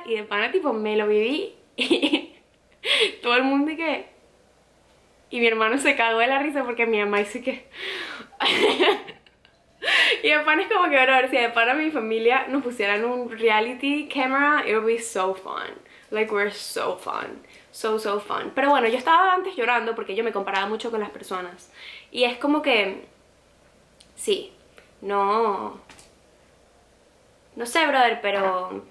Y 0.06 0.16
de 0.16 0.24
pana 0.24 0.50
tipo 0.50 0.72
me 0.72 0.96
lo 0.96 1.06
viví. 1.06 1.54
Y 1.76 2.34
todo 3.22 3.36
el 3.36 3.44
mundo 3.44 3.70
y 3.70 3.76
que 3.76 4.12
y 5.32 5.40
mi 5.40 5.46
hermano 5.46 5.78
se 5.78 5.94
cagó 5.96 6.18
de 6.18 6.26
la 6.26 6.40
risa 6.40 6.62
porque 6.62 6.84
mi 6.84 6.98
mamá 6.98 7.20
dice 7.20 7.42
que... 7.42 7.66
y 10.22 10.28
de 10.28 10.38
pan 10.40 10.60
es 10.60 10.66
como 10.68 10.90
que, 10.90 10.90
ver 10.90 11.30
si 11.30 11.38
de 11.38 11.48
pana 11.48 11.72
mi 11.72 11.90
familia 11.90 12.48
nos 12.48 12.62
pusieran 12.62 13.02
un 13.04 13.30
reality 13.30 14.08
camera, 14.08 14.62
it 14.66 14.74
would 14.74 14.84
be 14.84 14.98
so 14.98 15.32
fun. 15.34 15.70
Like, 16.10 16.30
we're 16.30 16.50
so 16.52 16.98
fun. 16.98 17.40
So, 17.70 17.98
so 17.98 18.20
fun. 18.20 18.52
Pero 18.54 18.68
bueno, 18.68 18.88
yo 18.88 18.98
estaba 18.98 19.32
antes 19.32 19.56
llorando 19.56 19.94
porque 19.94 20.14
yo 20.14 20.22
me 20.22 20.32
comparaba 20.32 20.66
mucho 20.66 20.90
con 20.90 21.00
las 21.00 21.10
personas. 21.10 21.72
Y 22.10 22.24
es 22.24 22.36
como 22.36 22.60
que... 22.60 23.11
Sí, 24.14 24.52
no... 25.00 25.80
No 27.56 27.66
sé, 27.66 27.86
brother, 27.86 28.20
pero... 28.20 28.84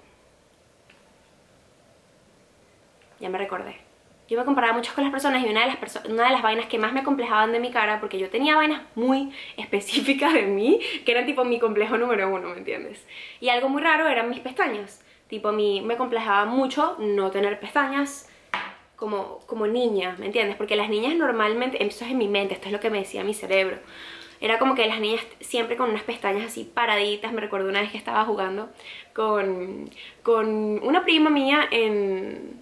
Ya 3.20 3.28
me 3.28 3.38
recordé 3.38 3.92
yo 4.32 4.38
me 4.38 4.46
comparaba 4.46 4.72
mucho 4.72 4.94
con 4.94 5.04
las 5.04 5.12
personas 5.12 5.44
y 5.44 5.50
una 5.50 5.60
de 5.60 5.66
las, 5.66 6.04
una 6.06 6.24
de 6.24 6.30
las 6.30 6.40
vainas 6.40 6.64
que 6.64 6.78
más 6.78 6.94
me 6.94 7.02
complejaban 7.02 7.52
de 7.52 7.60
mi 7.60 7.70
cara, 7.70 8.00
porque 8.00 8.18
yo 8.18 8.30
tenía 8.30 8.56
vainas 8.56 8.80
muy 8.94 9.30
específicas 9.58 10.32
de 10.32 10.44
mí, 10.44 10.80
que 11.04 11.12
eran 11.12 11.26
tipo 11.26 11.44
mi 11.44 11.58
complejo 11.58 11.98
número 11.98 12.30
uno, 12.32 12.48
¿me 12.48 12.58
entiendes? 12.58 13.06
Y 13.40 13.50
algo 13.50 13.68
muy 13.68 13.82
raro 13.82 14.08
eran 14.08 14.30
mis 14.30 14.40
pestañas. 14.40 15.04
Tipo, 15.28 15.48
a 15.48 15.52
me 15.52 15.96
complejaba 15.96 16.46
mucho 16.46 16.96
no 16.98 17.30
tener 17.30 17.60
pestañas 17.60 18.28
como, 18.96 19.40
como 19.46 19.66
niña, 19.66 20.16
¿me 20.18 20.26
entiendes? 20.26 20.56
Porque 20.56 20.76
las 20.76 20.88
niñas 20.88 21.14
normalmente, 21.14 21.84
esto 21.84 22.04
es 22.04 22.10
en 22.10 22.18
mi 22.18 22.28
mente, 22.28 22.54
esto 22.54 22.66
es 22.68 22.72
lo 22.72 22.80
que 22.80 22.90
me 22.90 22.98
decía 22.98 23.24
mi 23.24 23.34
cerebro, 23.34 23.78
era 24.42 24.58
como 24.58 24.74
que 24.74 24.84
las 24.86 24.98
niñas 24.98 25.24
siempre 25.40 25.76
con 25.76 25.88
unas 25.88 26.02
pestañas 26.02 26.46
así 26.46 26.64
paraditas. 26.64 27.32
Me 27.32 27.40
recuerdo 27.40 27.68
una 27.68 27.80
vez 27.80 27.92
que 27.92 27.96
estaba 27.96 28.24
jugando 28.24 28.68
con, 29.14 29.88
con 30.24 30.48
una 30.82 31.04
prima 31.04 31.30
mía 31.30 31.68
en, 31.70 32.60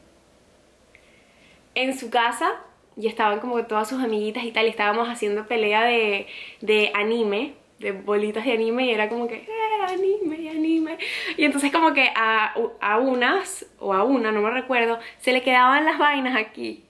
en 1.75 1.99
su 1.99 2.11
casa 2.11 2.53
y 2.97 3.07
estaban 3.07 3.41
como 3.41 3.65
todas 3.65 3.89
sus 3.89 4.05
amiguitas 4.05 4.45
y 4.45 4.53
tal, 4.53 4.67
y 4.67 4.69
estábamos 4.69 5.09
haciendo 5.09 5.47
pelea 5.47 5.85
de, 5.85 6.27
de 6.61 6.93
anime, 6.95 7.55
de 7.79 7.93
bolitas 7.93 8.45
de 8.45 8.53
anime, 8.53 8.85
y 8.85 8.91
era 8.91 9.09
como 9.09 9.27
que, 9.27 9.37
eh, 9.37 9.49
anime, 9.89 10.51
anime. 10.51 10.99
Y 11.39 11.45
entonces 11.45 11.73
como 11.73 11.95
que 11.95 12.11
a, 12.15 12.55
a 12.83 12.99
unas, 12.99 13.65
o 13.79 13.95
a 13.95 14.05
una, 14.05 14.33
no 14.33 14.43
me 14.43 14.51
recuerdo, 14.51 14.99
se 15.19 15.33
le 15.33 15.41
quedaban 15.41 15.87
las 15.87 15.99
vainas 15.99 16.37
aquí 16.37 16.85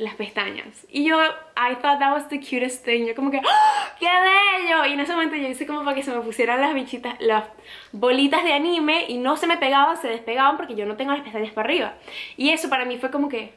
las 0.00 0.14
pestañas. 0.14 0.86
Y 0.88 1.04
yo, 1.04 1.20
I 1.20 1.74
thought 1.80 1.98
that 1.98 2.12
was 2.12 2.28
the 2.28 2.40
cutest 2.40 2.84
thing. 2.84 3.06
Yo 3.06 3.14
como 3.14 3.30
que, 3.30 3.38
¡Oh, 3.38 3.88
¡qué 3.98 4.06
bello! 4.06 4.86
Y 4.86 4.92
en 4.92 5.00
ese 5.00 5.12
momento 5.12 5.36
yo 5.36 5.48
hice 5.48 5.66
como 5.66 5.84
para 5.84 5.94
que 5.94 6.02
se 6.02 6.10
me 6.10 6.20
pusieran 6.22 6.60
las 6.60 6.74
bichitas, 6.74 7.20
las 7.20 7.44
bolitas 7.92 8.42
de 8.42 8.52
anime 8.52 9.04
y 9.08 9.18
no 9.18 9.36
se 9.36 9.46
me 9.46 9.58
pegaban, 9.58 9.96
se 9.96 10.08
despegaban 10.08 10.56
porque 10.56 10.74
yo 10.74 10.86
no 10.86 10.96
tengo 10.96 11.12
las 11.12 11.20
pestañas 11.20 11.52
para 11.52 11.68
arriba. 11.68 11.94
Y 12.36 12.50
eso 12.50 12.68
para 12.68 12.84
mí 12.84 12.98
fue 12.98 13.10
como 13.10 13.28
que, 13.28 13.54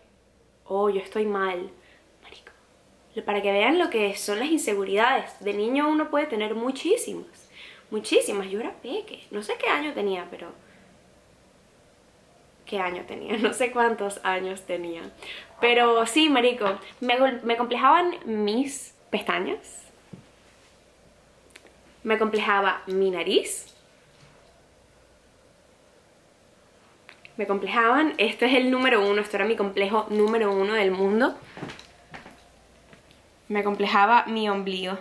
oh, 0.65 0.89
yo 0.89 0.99
estoy 0.99 1.25
mal. 1.25 1.71
Marico. 2.21 2.51
Para 3.25 3.41
que 3.41 3.51
vean 3.51 3.79
lo 3.79 3.89
que 3.89 4.15
son 4.15 4.39
las 4.39 4.49
inseguridades. 4.49 5.39
De 5.39 5.53
niño 5.53 5.89
uno 5.89 6.10
puede 6.10 6.25
tener 6.25 6.56
muchísimas. 6.56 7.49
Muchísimas. 7.89 8.49
Yo 8.49 8.60
era 8.60 8.73
peque. 8.73 9.23
No 9.32 9.43
sé 9.43 9.56
qué 9.58 9.67
año 9.69 9.93
tenía, 9.93 10.27
pero 10.29 10.53
qué 12.73 12.79
año 12.79 13.03
tenía, 13.07 13.38
no 13.38 13.53
sé 13.53 13.71
cuántos 13.71 14.19
años 14.23 14.63
tenía. 14.63 15.03
Pero 15.62 16.07
sí, 16.07 16.27
marico, 16.27 16.65
me, 17.01 17.15
me 17.43 17.55
complejaban 17.55 18.15
mis 18.25 18.95
pestañas. 19.12 19.83
Me 22.01 22.17
complejaba 22.17 22.81
mi 22.88 23.12
nariz. 23.12 23.67
Me 27.38 27.45
complejaban, 27.45 28.15
este 28.17 28.47
es 28.47 28.55
el 28.55 28.71
número 28.71 29.07
uno, 29.07 29.21
esto 29.21 29.38
era 29.38 29.45
mi 29.45 29.55
complejo 29.55 30.07
número 30.09 30.51
uno 30.51 30.73
del 30.73 30.89
mundo. 30.89 31.36
Me 33.49 33.63
complejaba 33.63 34.25
mi 34.25 34.49
ombligo. 34.49 34.97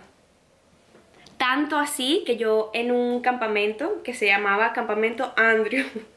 Tanto 1.39 1.79
así 1.79 2.23
que 2.27 2.37
yo 2.37 2.71
en 2.75 2.93
un 2.93 3.23
campamento 3.23 4.03
que 4.03 4.13
se 4.13 4.27
llamaba 4.27 4.75
Campamento 4.75 5.33
Andrew 5.37 5.87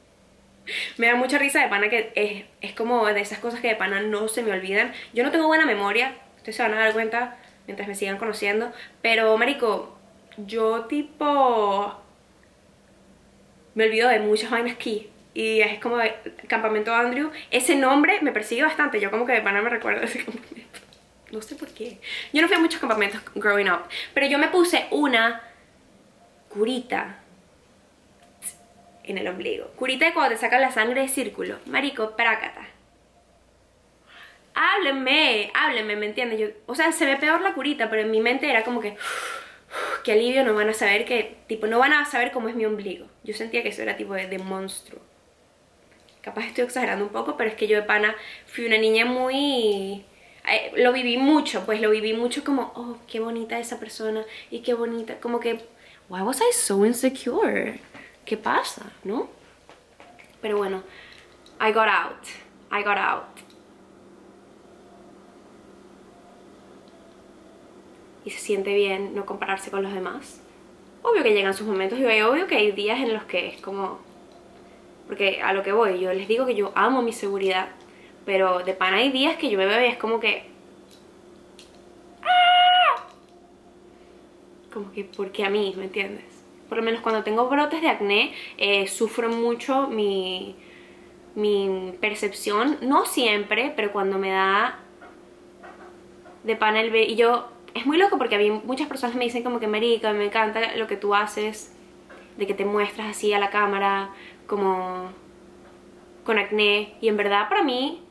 me 0.98 1.08
da 1.08 1.16
mucha 1.16 1.38
risa 1.38 1.62
de 1.62 1.68
pana 1.68 1.90
que 1.90 2.12
es, 2.16 2.46
es, 2.62 2.76
como 2.76 3.06
de 3.06 3.20
esas 3.20 3.40
cosas 3.40 3.60
que 3.60 3.68
de 3.68 3.76
pana 3.76 4.02
no 4.02 4.28
se 4.28 4.44
me 4.44 4.52
olvidan. 4.52 4.94
Yo 5.14 5.24
no 5.24 5.32
tengo 5.32 5.48
buena 5.48 5.66
memoria, 5.66 6.16
ustedes 6.38 6.56
se 6.56 6.64
van 6.64 6.74
a 6.74 6.80
dar 6.80 6.94
cuenta 6.94 7.38
mientras 7.68 7.88
me 7.88 7.96
sigan 7.96 8.18
conociendo. 8.18 8.72
Pero, 9.02 9.38
marico, 9.38 9.98
yo 10.38 10.86
tipo... 10.86 12.02
Me 13.74 13.86
olvido 13.86 14.08
de 14.08 14.20
muchas 14.20 14.50
vainas 14.50 14.74
aquí. 14.74 15.10
Y 15.34 15.60
es 15.60 15.80
como 15.80 15.98
de 15.98 16.16
Campamento 16.48 16.94
Andrew. 16.94 17.30
Ese 17.52 17.76
nombre 17.76 18.22
me 18.22 18.32
persigue 18.32 18.64
bastante. 18.64 19.02
Yo 19.02 19.12
como 19.12 19.26
que 19.26 19.34
de 19.34 19.42
pana 19.42 19.62
me 19.62 19.70
recuerdo 19.70 20.04
ese 20.04 20.24
campamento. 20.24 20.56
No 21.32 21.42
sé 21.42 21.56
por 21.56 21.68
qué. 21.70 21.98
Yo 22.32 22.42
no 22.42 22.48
fui 22.48 22.56
a 22.56 22.60
muchos 22.60 22.80
campamentos 22.80 23.20
growing 23.34 23.68
up. 23.68 23.82
Pero 24.14 24.28
yo 24.28 24.38
me 24.38 24.48
puse 24.48 24.86
una 24.92 25.42
curita 26.48 27.18
en 29.08 29.18
el 29.18 29.28
ombligo. 29.28 29.68
Curita 29.76 30.06
de 30.06 30.14
cuando 30.14 30.36
te 30.36 30.42
sacan 30.42 30.62
la 30.62 30.72
sangre 30.72 31.02
de 31.02 31.08
círculo. 31.08 31.58
Marico, 31.66 32.16
prácata. 32.16 32.68
Háblenme, 34.54 35.52
háblenme, 35.54 35.96
¿me 35.96 36.06
entiendes? 36.06 36.40
Yo, 36.40 36.48
o 36.66 36.76
sea, 36.76 36.92
se 36.92 37.06
ve 37.06 37.18
peor 37.18 37.42
la 37.42 37.54
curita, 37.54 37.90
pero 37.90 38.02
en 38.02 38.12
mi 38.12 38.22
mente 38.22 38.50
era 38.50 38.64
como 38.64 38.80
que... 38.80 38.96
Qué 40.06 40.14
alivio, 40.14 40.46
no 40.46 40.54
van 40.54 40.70
a 40.70 40.74
saber 40.74 41.06
que... 41.06 41.38
Tipo, 41.48 41.68
no 41.68 41.80
van 41.80 41.94
a 41.94 42.06
saber 42.06 42.32
cómo 42.32 42.48
es 42.48 42.56
mi 42.56 42.66
ombligo. 42.66 43.08
Yo 43.24 43.34
sentía 43.34 43.64
que 43.64 43.70
eso 43.70 43.82
era 43.82 43.98
tipo 43.98 44.14
de, 44.14 44.28
de 44.28 44.40
monstruo. 44.40 45.02
Capaz 46.22 46.46
estoy 46.46 46.64
exagerando 46.64 47.06
un 47.06 47.12
poco, 47.12 47.36
pero 47.38 47.50
es 47.50 47.56
que 47.56 47.68
yo 47.68 47.76
de 47.76 47.84
pana 47.84 48.16
fui 48.48 48.66
una 48.66 48.78
niña 48.78 49.06
muy... 49.06 50.06
Eh, 50.48 50.72
lo 50.76 50.94
viví 50.94 51.18
mucho, 51.18 51.66
pues 51.66 51.82
lo 51.82 51.90
viví 51.90 52.14
mucho 52.14 52.44
como, 52.44 52.72
oh, 52.76 52.98
qué 53.08 53.20
bonita 53.20 53.60
esa 53.60 53.80
persona 53.80 54.24
y 54.52 54.60
qué 54.60 54.76
bonita, 54.76 55.20
como 55.20 55.40
que, 55.40 55.60
why 56.08 56.22
was 56.22 56.40
I 56.40 56.54
so 56.54 56.86
insecure? 56.86 57.80
¿Qué 58.26 58.38
pasa? 58.38 58.92
¿No? 59.04 59.30
Pero 60.42 60.58
bueno, 60.58 60.84
I 61.62 61.72
got 61.72 61.88
out, 61.88 62.24
I 62.72 62.84
got 62.84 62.98
out. 62.98 63.24
Y 68.26 68.32
se 68.32 68.40
siente 68.40 68.74
bien 68.74 69.16
no 69.16 69.26
compararse 69.26 69.70
con 69.70 69.84
los 69.84 69.94
demás. 69.94 70.42
Obvio 71.04 71.22
que 71.22 71.34
llegan 71.34 71.54
sus 71.54 71.68
momentos 71.68 72.00
y 72.00 72.22
obvio 72.22 72.48
que 72.48 72.56
hay 72.56 72.72
días 72.72 73.00
en 73.00 73.14
los 73.14 73.24
que 73.24 73.48
es 73.48 73.62
como... 73.62 74.00
Porque 75.06 75.40
a 75.44 75.54
lo 75.54 75.62
que 75.62 75.72
voy, 75.72 76.00
yo 76.00 76.12
les 76.12 76.28
digo 76.28 76.48
que 76.48 76.56
yo 76.56 76.72
amo 76.74 77.04
mi 77.04 77.14
seguridad, 77.14 77.70
pero 78.26 78.64
de 78.64 78.74
pan 78.74 78.96
hay 78.96 79.12
días 79.12 79.38
que 79.38 79.52
yo 79.52 79.58
me 79.60 79.68
veo 79.68 79.82
y 79.82 79.86
es 79.86 79.98
como 79.98 80.20
que... 80.20 80.50
¡Ah! 82.24 83.04
Como 84.74 84.92
que, 84.92 85.04
¿por 85.04 85.32
qué 85.32 85.46
a 85.46 85.52
mí? 85.52 85.76
¿Me 85.78 85.84
entiendes? 85.84 86.35
Por 86.68 86.78
lo 86.78 86.84
menos 86.84 87.02
cuando 87.02 87.24
tengo 87.24 87.48
brotes 87.48 87.82
de 87.82 87.90
acné, 87.90 88.34
eh, 88.58 88.88
sufro 88.88 89.30
mucho 89.30 89.88
mi, 89.88 90.56
mi 91.36 91.94
percepción, 92.00 92.78
no 92.82 93.06
siempre, 93.06 93.74
pero 93.76 93.92
cuando 93.92 94.18
me 94.18 94.32
da 94.32 94.80
de 96.44 96.56
panel 96.56 96.92
B, 96.92 97.04
y 97.04 97.16
yo, 97.16 97.50
es 97.74 97.86
muy 97.86 97.98
loco 97.98 98.18
porque 98.18 98.36
a 98.36 98.40
mí 98.40 98.52
muchas 98.52 98.88
personas 98.88 99.16
me 99.16 99.26
dicen 99.26 99.44
como 99.44 99.60
que 99.60 99.68
marica, 99.68 100.14
me 100.14 100.26
encanta 100.26 100.76
lo 100.76 100.88
que 100.88 100.96
tú 100.96 101.14
haces, 101.14 101.76
de 102.38 102.48
que 102.48 102.54
te 102.54 102.66
muestras 102.66 103.10
así 103.10 103.34
a 103.34 103.40
la 103.40 103.50
cámara, 103.50 104.10
como 104.48 105.10
con 106.24 106.38
acné, 106.38 106.96
y 107.02 107.08
en 107.08 107.18
verdad 107.18 107.50
para 107.50 107.64
mí 107.64 108.05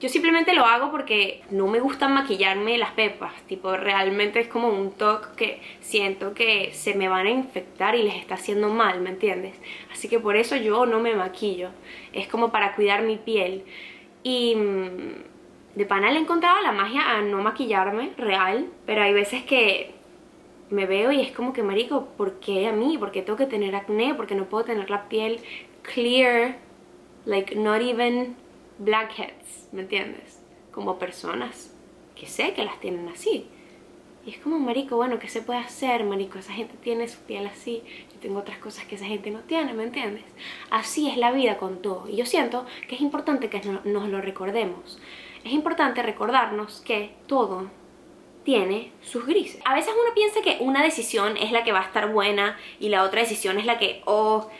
yo 0.00 0.08
simplemente 0.08 0.54
lo 0.54 0.64
hago 0.64 0.90
porque 0.90 1.42
no 1.50 1.66
me 1.66 1.78
gusta 1.78 2.08
maquillarme 2.08 2.78
las 2.78 2.92
pepas, 2.92 3.34
tipo 3.46 3.76
realmente 3.76 4.40
es 4.40 4.48
como 4.48 4.68
un 4.68 4.92
toque 4.92 5.28
que 5.36 5.60
siento 5.80 6.32
que 6.32 6.72
se 6.72 6.94
me 6.94 7.08
van 7.08 7.26
a 7.26 7.30
infectar 7.30 7.94
y 7.94 8.02
les 8.02 8.14
está 8.14 8.34
haciendo 8.34 8.70
mal, 8.70 9.02
¿me 9.02 9.10
entiendes? 9.10 9.54
Así 9.92 10.08
que 10.08 10.18
por 10.18 10.36
eso 10.36 10.56
yo 10.56 10.86
no 10.86 11.00
me 11.00 11.14
maquillo, 11.14 11.68
es 12.14 12.26
como 12.28 12.50
para 12.50 12.74
cuidar 12.74 13.02
mi 13.02 13.16
piel. 13.18 13.64
Y 14.22 14.54
mm, 14.56 15.76
de 15.76 15.86
pana 15.86 16.10
le 16.10 16.18
he 16.18 16.22
encontrado 16.22 16.62
la 16.62 16.72
magia 16.72 17.16
a 17.16 17.20
no 17.20 17.42
maquillarme, 17.42 18.12
real, 18.16 18.68
pero 18.86 19.02
hay 19.02 19.12
veces 19.12 19.44
que 19.44 19.92
me 20.70 20.86
veo 20.86 21.12
y 21.12 21.20
es 21.20 21.32
como 21.32 21.52
que 21.52 21.62
marico, 21.62 22.06
¿por 22.16 22.40
qué 22.40 22.68
a 22.68 22.72
mí? 22.72 22.96
¿Por 22.96 23.12
qué 23.12 23.20
tengo 23.20 23.36
que 23.36 23.46
tener 23.46 23.76
acné? 23.76 24.14
¿Por 24.14 24.26
qué 24.26 24.34
no 24.34 24.46
puedo 24.46 24.64
tener 24.64 24.88
la 24.88 25.08
piel 25.10 25.40
clear? 25.82 26.56
Like 27.26 27.54
not 27.54 27.82
even 27.82 28.34
blackheads, 28.80 29.68
¿me 29.72 29.82
entiendes? 29.82 30.40
Como 30.72 30.98
personas 30.98 31.72
que 32.16 32.26
sé 32.26 32.52
que 32.54 32.64
las 32.64 32.80
tienen 32.80 33.08
así. 33.08 33.46
Y 34.26 34.30
es 34.30 34.38
como, 34.38 34.58
marico, 34.58 34.96
bueno, 34.96 35.18
¿qué 35.18 35.28
se 35.28 35.40
puede 35.40 35.60
hacer, 35.60 36.04
marico? 36.04 36.38
Esa 36.38 36.52
gente 36.52 36.74
tiene 36.82 37.08
su 37.08 37.20
piel 37.20 37.46
así, 37.46 37.82
yo 38.12 38.18
tengo 38.20 38.40
otras 38.40 38.58
cosas 38.58 38.84
que 38.84 38.96
esa 38.96 39.06
gente 39.06 39.30
no 39.30 39.40
tiene, 39.40 39.72
¿me 39.72 39.84
entiendes? 39.84 40.24
Así 40.70 41.08
es 41.08 41.16
la 41.16 41.30
vida 41.30 41.56
con 41.56 41.80
todo. 41.80 42.08
Y 42.08 42.16
yo 42.16 42.26
siento 42.26 42.66
que 42.88 42.96
es 42.96 43.00
importante 43.00 43.48
que 43.48 43.60
nos 43.60 44.08
lo 44.08 44.20
recordemos. 44.20 44.98
Es 45.44 45.52
importante 45.52 46.02
recordarnos 46.02 46.82
que 46.82 47.14
todo 47.26 47.70
tiene 48.44 48.92
sus 49.00 49.26
grises. 49.26 49.60
A 49.64 49.74
veces 49.74 49.92
uno 49.94 50.14
piensa 50.14 50.42
que 50.42 50.58
una 50.60 50.82
decisión 50.82 51.36
es 51.38 51.52
la 51.52 51.64
que 51.64 51.72
va 51.72 51.80
a 51.80 51.86
estar 51.86 52.12
buena 52.12 52.58
y 52.78 52.88
la 52.90 53.04
otra 53.04 53.20
decisión 53.20 53.58
es 53.58 53.64
la 53.64 53.78
que, 53.78 54.02
oh, 54.04 54.50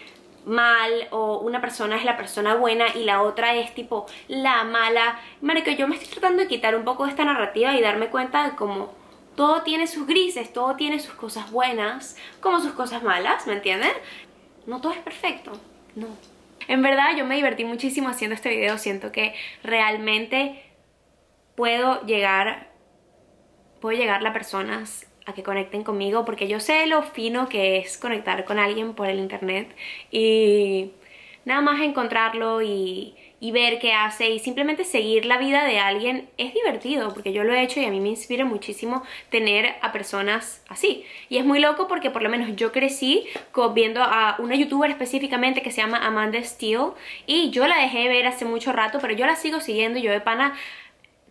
mal 0.46 1.08
o 1.10 1.38
una 1.38 1.60
persona 1.60 1.96
es 1.96 2.04
la 2.04 2.16
persona 2.16 2.54
buena 2.54 2.86
y 2.94 3.04
la 3.04 3.22
otra 3.22 3.54
es 3.56 3.74
tipo 3.74 4.06
la 4.28 4.64
mala. 4.64 5.18
Marico, 5.40 5.70
yo 5.70 5.86
me 5.88 5.96
estoy 5.96 6.10
tratando 6.10 6.42
de 6.42 6.48
quitar 6.48 6.74
un 6.74 6.84
poco 6.84 7.04
de 7.04 7.10
esta 7.10 7.24
narrativa 7.24 7.74
y 7.74 7.80
darme 7.80 8.08
cuenta 8.08 8.48
de 8.48 8.56
cómo 8.56 8.94
todo 9.36 9.62
tiene 9.62 9.86
sus 9.86 10.06
grises, 10.06 10.52
todo 10.52 10.76
tiene 10.76 10.98
sus 10.98 11.14
cosas 11.14 11.50
buenas, 11.50 12.16
como 12.40 12.60
sus 12.60 12.72
cosas 12.72 13.02
malas, 13.02 13.46
¿me 13.46 13.54
entienden? 13.54 13.92
No 14.66 14.80
todo 14.80 14.92
es 14.92 14.98
perfecto, 14.98 15.52
no. 15.94 16.08
En 16.68 16.82
verdad 16.82 17.16
yo 17.16 17.24
me 17.24 17.36
divertí 17.36 17.64
muchísimo 17.64 18.08
haciendo 18.08 18.34
este 18.34 18.50
video, 18.50 18.78
siento 18.78 19.12
que 19.12 19.34
realmente 19.62 20.62
puedo 21.56 22.04
llegar, 22.06 22.70
puedo 23.80 23.96
llegar 23.98 24.24
a 24.26 24.32
personas 24.32 25.09
a 25.26 25.32
que 25.32 25.42
conecten 25.42 25.84
conmigo 25.84 26.24
porque 26.24 26.48
yo 26.48 26.60
sé 26.60 26.86
lo 26.86 27.02
fino 27.02 27.48
que 27.48 27.78
es 27.78 27.98
conectar 27.98 28.44
con 28.44 28.58
alguien 28.58 28.94
por 28.94 29.08
el 29.08 29.18
internet 29.18 29.74
y 30.10 30.90
nada 31.44 31.60
más 31.60 31.80
encontrarlo 31.80 32.62
y, 32.62 33.14
y, 33.40 33.50
ver 33.52 33.78
qué 33.78 33.92
hace 33.92 34.30
y 34.30 34.38
simplemente 34.38 34.84
seguir 34.84 35.24
la 35.24 35.38
vida 35.38 35.64
de 35.64 35.78
alguien 35.78 36.28
es 36.36 36.52
divertido 36.52 37.12
porque 37.14 37.32
yo 37.32 37.44
lo 37.44 37.54
he 37.54 37.62
hecho 37.62 37.80
y 37.80 37.84
a 37.84 37.90
mí 37.90 38.00
me 38.00 38.10
inspira 38.10 38.44
muchísimo 38.44 39.02
tener 39.30 39.76
a 39.80 39.92
personas 39.92 40.62
así. 40.68 41.04
Y 41.28 41.38
es 41.38 41.44
muy 41.44 41.58
loco 41.58 41.88
porque 41.88 42.10
por 42.10 42.22
lo 42.22 42.28
menos 42.28 42.54
yo 42.56 42.72
crecí 42.72 43.26
viendo 43.74 44.02
a 44.02 44.36
una 44.38 44.54
youtuber 44.54 44.90
específicamente 44.90 45.62
que 45.62 45.70
se 45.70 45.80
llama 45.80 46.04
Amanda 46.06 46.42
Steele 46.42 46.92
y 47.26 47.50
yo 47.50 47.66
la 47.66 47.78
dejé 47.78 48.08
ver 48.08 48.26
hace 48.26 48.44
mucho 48.44 48.72
rato 48.72 48.98
pero 49.00 49.14
yo 49.14 49.26
la 49.26 49.36
sigo 49.36 49.60
siguiendo 49.60 49.98
y 49.98 50.02
yo 50.02 50.12
de 50.12 50.20
pana 50.20 50.54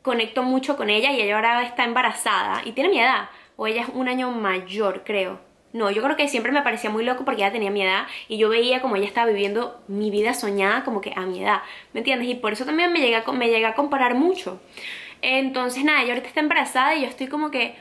conecto 0.02 0.43
mucho 0.43 0.78
con 0.78 0.89
ella 0.89 1.12
y 1.12 1.21
ella 1.21 1.36
ahora 1.36 1.63
está 1.63 1.84
embarazada 1.84 2.62
y 2.65 2.71
tiene 2.71 2.89
mi 2.89 2.99
edad 2.99 3.30
o 3.60 3.67
ella 3.67 3.82
es 3.82 3.89
un 3.93 4.08
año 4.08 4.32
mayor, 4.32 5.04
creo. 5.04 5.38
No, 5.74 5.91
yo 5.91 6.02
creo 6.02 6.15
que 6.15 6.30
siempre 6.30 6.54
me 6.54 6.62
parecía 6.62 6.89
muy 6.89 7.04
loco 7.04 7.26
porque 7.26 7.41
ella 7.41 7.52
tenía 7.52 7.69
mi 7.69 7.82
edad 7.82 8.08
y 8.30 8.38
yo 8.38 8.48
veía 8.48 8.82
como 8.82 8.95
ella 8.95 9.06
estaba 9.06 9.28
viviendo 9.28 9.84
mi 9.89 10.10
vida 10.10 10.34
soñada 10.34 10.86
como 10.86 11.02
que 11.02 11.12
a 11.13 11.26
mi 11.26 11.43
edad, 11.43 11.62
¿me 11.91 12.00
entiendes? 12.00 12.30
Y 12.30 12.36
por 12.36 12.54
eso 12.54 12.63
también 12.63 12.93
me 12.93 13.02
llega 13.02 13.30
me 13.34 13.50
llega 13.50 13.69
a 13.69 13.76
comparar 13.76 14.15
mucho. 14.15 14.62
Entonces, 15.22 15.84
nada, 15.84 16.04
yo 16.04 16.10
ahorita 16.10 16.30
está 16.30 16.39
embarazada 16.39 16.95
y 16.95 17.02
yo 17.02 17.08
estoy 17.08 17.28
como 17.28 17.52
que, 17.52 17.76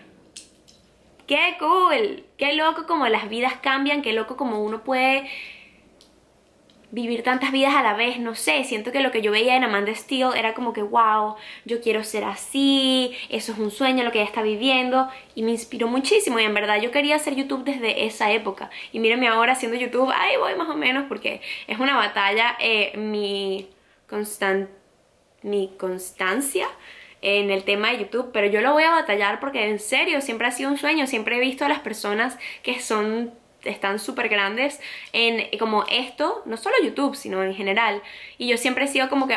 qué 1.29 1.57
cool, 1.61 2.25
qué 2.39 2.55
loco 2.55 2.89
como 2.89 3.07
las 3.07 3.29
vidas 3.29 3.53
cambian, 3.63 4.03
qué 4.03 4.13
loco 4.13 4.37
como 4.37 4.61
uno 4.61 4.83
puede 4.83 5.31
vivir 6.91 7.23
tantas 7.23 7.53
vidas 7.53 7.75
a 7.75 7.83
la 7.83 7.95
vez, 7.95 8.19
no 8.19 8.35
sé, 8.35 8.65
siento 8.65 8.93
que 8.93 9.01
lo 9.01 9.11
que 9.11 9.21
yo 9.21 9.31
veía 9.31 9.57
en 9.57 9.65
Amanda 9.65 9.95
Steele 9.95 10.39
era 10.39 10.55
como 10.55 10.73
que, 10.73 10.83
wow, 10.83 11.37
yo 11.65 11.81
quiero 11.81 12.03
ser 12.03 12.25
así, 12.25 13.15
eso 13.29 13.53
es 13.53 13.59
un 13.59 13.71
sueño 13.71 14.05
lo 14.05 14.11
que 14.11 14.21
ella 14.21 14.29
está 14.29 14.43
viviendo 14.43 15.09
y 15.35 15.43
me 15.43 15.51
inspiró 15.51 15.89
muchísimo 15.89 16.39
y 16.41 16.45
en 16.45 16.55
verdad 16.55 16.81
yo 16.81 16.91
quería 16.91 17.17
hacer 17.17 17.35
YouTube 17.35 17.65
desde 17.65 18.07
esa 18.07 18.33
época. 18.33 18.71
Y 18.93 19.01
mírenme 19.01 19.29
ahora 19.29 19.53
haciendo 19.53 19.77
YouTube, 19.77 20.11
ahí 20.15 20.37
voy 20.39 20.55
más 20.55 20.69
o 20.69 20.77
menos 20.77 21.05
porque 21.09 21.43
es 21.67 21.79
una 21.79 21.97
batalla, 21.97 22.57
eh, 22.59 22.97
mi, 22.97 23.69
constan 24.09 24.69
mi 25.43 25.73
constancia 25.79 26.69
en 27.21 27.51
el 27.51 27.65
tema 27.65 27.91
de 27.91 27.99
YouTube, 27.99 28.31
pero 28.33 28.47
yo 28.47 28.61
lo 28.61 28.73
voy 28.73 28.85
a 28.85 28.91
batallar 28.91 29.41
porque 29.41 29.69
en 29.69 29.79
serio 29.79 30.21
siempre 30.21 30.47
ha 30.47 30.53
sido 30.53 30.71
un 30.71 30.79
sueño, 30.79 31.07
siempre 31.07 31.37
he 31.37 31.41
visto 31.41 31.65
a 31.65 31.69
las 31.69 31.81
personas 31.81 32.39
que 32.63 32.81
son 32.81 33.33
están 33.65 33.99
súper 33.99 34.29
grandes 34.29 34.81
en 35.13 35.47
como 35.59 35.85
esto, 35.91 36.43
no 36.47 36.57
solo 36.57 36.77
YouTube, 36.83 37.17
sino 37.17 37.43
en 37.43 37.55
general. 37.55 38.03
Y 38.39 38.49
yo 38.49 38.57
siempre 38.57 38.85
he 38.85 38.89
sido 38.89 39.09
como 39.09 39.27
que, 39.27 39.37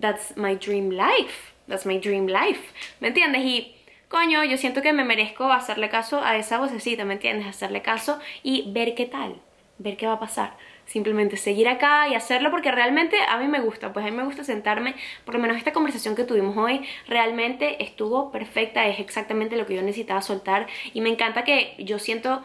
that's 0.00 0.36
my 0.36 0.54
dream 0.56 0.90
life, 0.90 1.52
that's 1.68 1.86
my 1.86 1.98
dream 1.98 2.26
life, 2.26 2.60
¿me 3.00 3.08
entiendes? 3.08 3.42
Y 3.44 3.74
coño, 4.08 4.42
yo 4.44 4.56
siento 4.56 4.82
que 4.82 4.92
me 4.92 5.04
merezco 5.04 5.50
hacerle 5.52 5.88
caso 5.88 6.22
a 6.22 6.36
esa 6.36 6.58
vocecita, 6.58 7.04
¿me 7.04 7.14
entiendes? 7.14 7.46
Hacerle 7.46 7.82
caso 7.82 8.18
y 8.42 8.70
ver 8.72 8.94
qué 8.94 9.06
tal, 9.06 9.36
ver 9.78 9.96
qué 9.96 10.06
va 10.06 10.14
a 10.14 10.20
pasar. 10.20 10.56
Simplemente 10.86 11.36
seguir 11.36 11.68
acá 11.68 12.08
y 12.08 12.16
hacerlo 12.16 12.50
porque 12.50 12.72
realmente 12.72 13.16
a 13.28 13.38
mí 13.38 13.46
me 13.46 13.60
gusta, 13.60 13.92
pues 13.92 14.04
a 14.04 14.10
mí 14.10 14.16
me 14.16 14.24
gusta 14.24 14.42
sentarme, 14.42 14.96
por 15.24 15.34
lo 15.34 15.40
menos 15.40 15.56
esta 15.56 15.72
conversación 15.72 16.16
que 16.16 16.24
tuvimos 16.24 16.56
hoy 16.56 16.84
realmente 17.06 17.80
estuvo 17.84 18.32
perfecta, 18.32 18.84
es 18.88 18.98
exactamente 18.98 19.56
lo 19.56 19.66
que 19.66 19.76
yo 19.76 19.82
necesitaba 19.82 20.20
soltar 20.20 20.66
y 20.92 21.00
me 21.00 21.10
encanta 21.10 21.44
que 21.44 21.76
yo 21.78 22.00
siento 22.00 22.42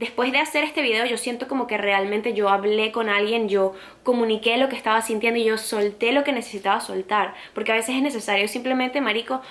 después 0.00 0.32
de 0.32 0.38
hacer 0.38 0.64
este 0.64 0.80
video 0.80 1.04
yo 1.04 1.18
siento 1.18 1.46
como 1.46 1.66
que 1.66 1.76
realmente 1.76 2.32
yo 2.32 2.48
hablé 2.48 2.90
con 2.90 3.10
alguien, 3.10 3.50
yo 3.50 3.74
comuniqué 4.02 4.56
lo 4.56 4.70
que 4.70 4.76
estaba 4.76 5.02
sintiendo 5.02 5.38
y 5.38 5.44
yo 5.44 5.58
solté 5.58 6.12
lo 6.12 6.24
que 6.24 6.32
necesitaba 6.32 6.80
soltar. 6.80 7.34
Porque 7.54 7.72
a 7.72 7.74
veces 7.74 7.94
es 7.94 8.02
necesario 8.02 8.48
simplemente, 8.48 9.02
marico, 9.02 9.42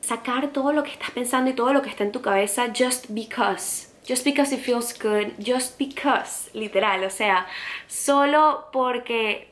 sacar 0.00 0.52
todo 0.52 0.72
lo 0.72 0.84
que 0.84 0.92
estás 0.92 1.10
pensando 1.10 1.50
y 1.50 1.54
todo 1.54 1.72
lo 1.72 1.82
que 1.82 1.90
está 1.90 2.04
en 2.04 2.12
tu 2.12 2.22
cabeza 2.22 2.68
just 2.72 3.06
because. 3.08 3.88
Just 4.08 4.24
because 4.24 4.54
it 4.54 4.60
feels 4.60 4.96
good, 4.96 5.32
just 5.44 5.76
because, 5.78 6.48
literal, 6.54 7.04
o 7.04 7.10
sea, 7.10 7.46
solo 7.86 8.68
porque 8.72 9.48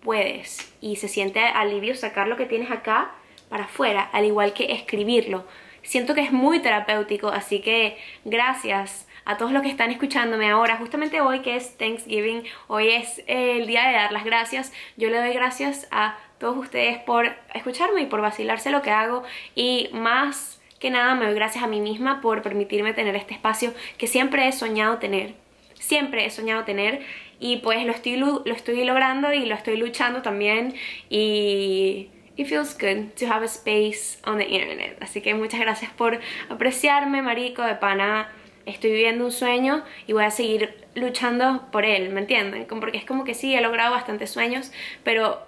puedes 0.00 0.72
y 0.80 0.96
se 0.96 1.08
siente 1.08 1.40
alivio 1.40 1.94
sacar 1.94 2.26
lo 2.26 2.36
que 2.36 2.46
tienes 2.46 2.70
acá 2.70 3.12
para 3.48 3.64
afuera, 3.64 4.08
al 4.12 4.24
igual 4.24 4.54
que 4.54 4.72
escribirlo. 4.72 5.44
Siento 5.82 6.14
que 6.14 6.22
es 6.22 6.32
muy 6.32 6.60
terapéutico, 6.60 7.28
así 7.28 7.60
que 7.60 7.96
gracias 8.24 9.05
a 9.26 9.36
todos 9.36 9.52
los 9.52 9.62
que 9.62 9.68
están 9.68 9.90
escuchándome 9.90 10.48
ahora, 10.48 10.76
justamente 10.76 11.20
hoy 11.20 11.40
que 11.40 11.56
es 11.56 11.76
Thanksgiving, 11.76 12.44
hoy 12.68 12.90
es 12.90 13.22
el 13.26 13.66
día 13.66 13.88
de 13.88 13.94
dar 13.94 14.12
las 14.12 14.24
gracias, 14.24 14.72
yo 14.96 15.10
le 15.10 15.18
doy 15.18 15.32
gracias 15.32 15.88
a 15.90 16.16
todos 16.38 16.56
ustedes 16.56 16.98
por 16.98 17.34
escucharme 17.52 18.02
y 18.02 18.06
por 18.06 18.20
vacilarse 18.20 18.70
lo 18.70 18.82
que 18.82 18.92
hago 18.92 19.24
y 19.56 19.90
más 19.92 20.60
que 20.78 20.90
nada 20.90 21.16
me 21.16 21.26
doy 21.26 21.34
gracias 21.34 21.64
a 21.64 21.66
mí 21.66 21.80
misma 21.80 22.20
por 22.20 22.42
permitirme 22.42 22.92
tener 22.92 23.16
este 23.16 23.34
espacio 23.34 23.74
que 23.98 24.06
siempre 24.06 24.46
he 24.46 24.52
soñado 24.52 24.98
tener, 24.98 25.34
siempre 25.74 26.24
he 26.24 26.30
soñado 26.30 26.64
tener 26.64 27.00
y 27.40 27.56
pues 27.58 27.84
lo 27.84 27.92
estoy, 27.92 28.16
lo 28.16 28.44
estoy 28.44 28.84
logrando 28.84 29.32
y 29.32 29.44
lo 29.44 29.56
estoy 29.56 29.76
luchando 29.76 30.22
también 30.22 30.74
y 31.10 32.10
it 32.36 32.46
feels 32.46 32.78
good 32.78 33.08
to 33.18 33.26
have 33.26 33.42
a 33.42 33.46
space 33.46 34.18
on 34.24 34.38
the 34.38 34.44
internet. 34.44 34.98
Así 35.00 35.20
que 35.20 35.34
muchas 35.34 35.58
gracias 35.58 35.90
por 35.90 36.20
apreciarme, 36.48 37.22
marico, 37.22 37.62
de 37.62 37.74
pana 37.74 38.28
estoy 38.66 38.90
viviendo 38.90 39.24
un 39.24 39.32
sueño 39.32 39.84
y 40.06 40.12
voy 40.12 40.24
a 40.24 40.30
seguir 40.30 40.74
luchando 40.94 41.66
por 41.72 41.84
él, 41.84 42.10
¿me 42.10 42.20
entienden? 42.20 42.66
Porque 42.66 42.98
es 42.98 43.04
como 43.04 43.24
que 43.24 43.34
sí, 43.34 43.54
he 43.54 43.60
logrado 43.60 43.92
bastantes 43.92 44.30
sueños, 44.30 44.72
pero 45.04 45.40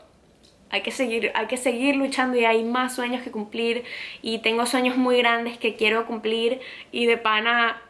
hay 0.70 0.83
que 0.83 0.90
seguir, 0.90 1.33
hay 1.35 1.46
que 1.46 1.57
seguir 1.57 1.96
luchando 1.96 2.38
y 2.38 2.44
hay 2.44 2.64
más 2.64 2.94
sueños 2.94 3.22
que 3.22 3.31
cumplir 3.31 3.85
y 4.22 4.38
tengo 4.38 4.66
sueños 4.66 4.96
muy 4.96 5.18
grandes 5.18 5.59
que 5.59 5.74
quiero 5.74 6.07
cumplir 6.07 6.61
y 6.92 7.07
de 7.07 7.16
pana 7.16 7.83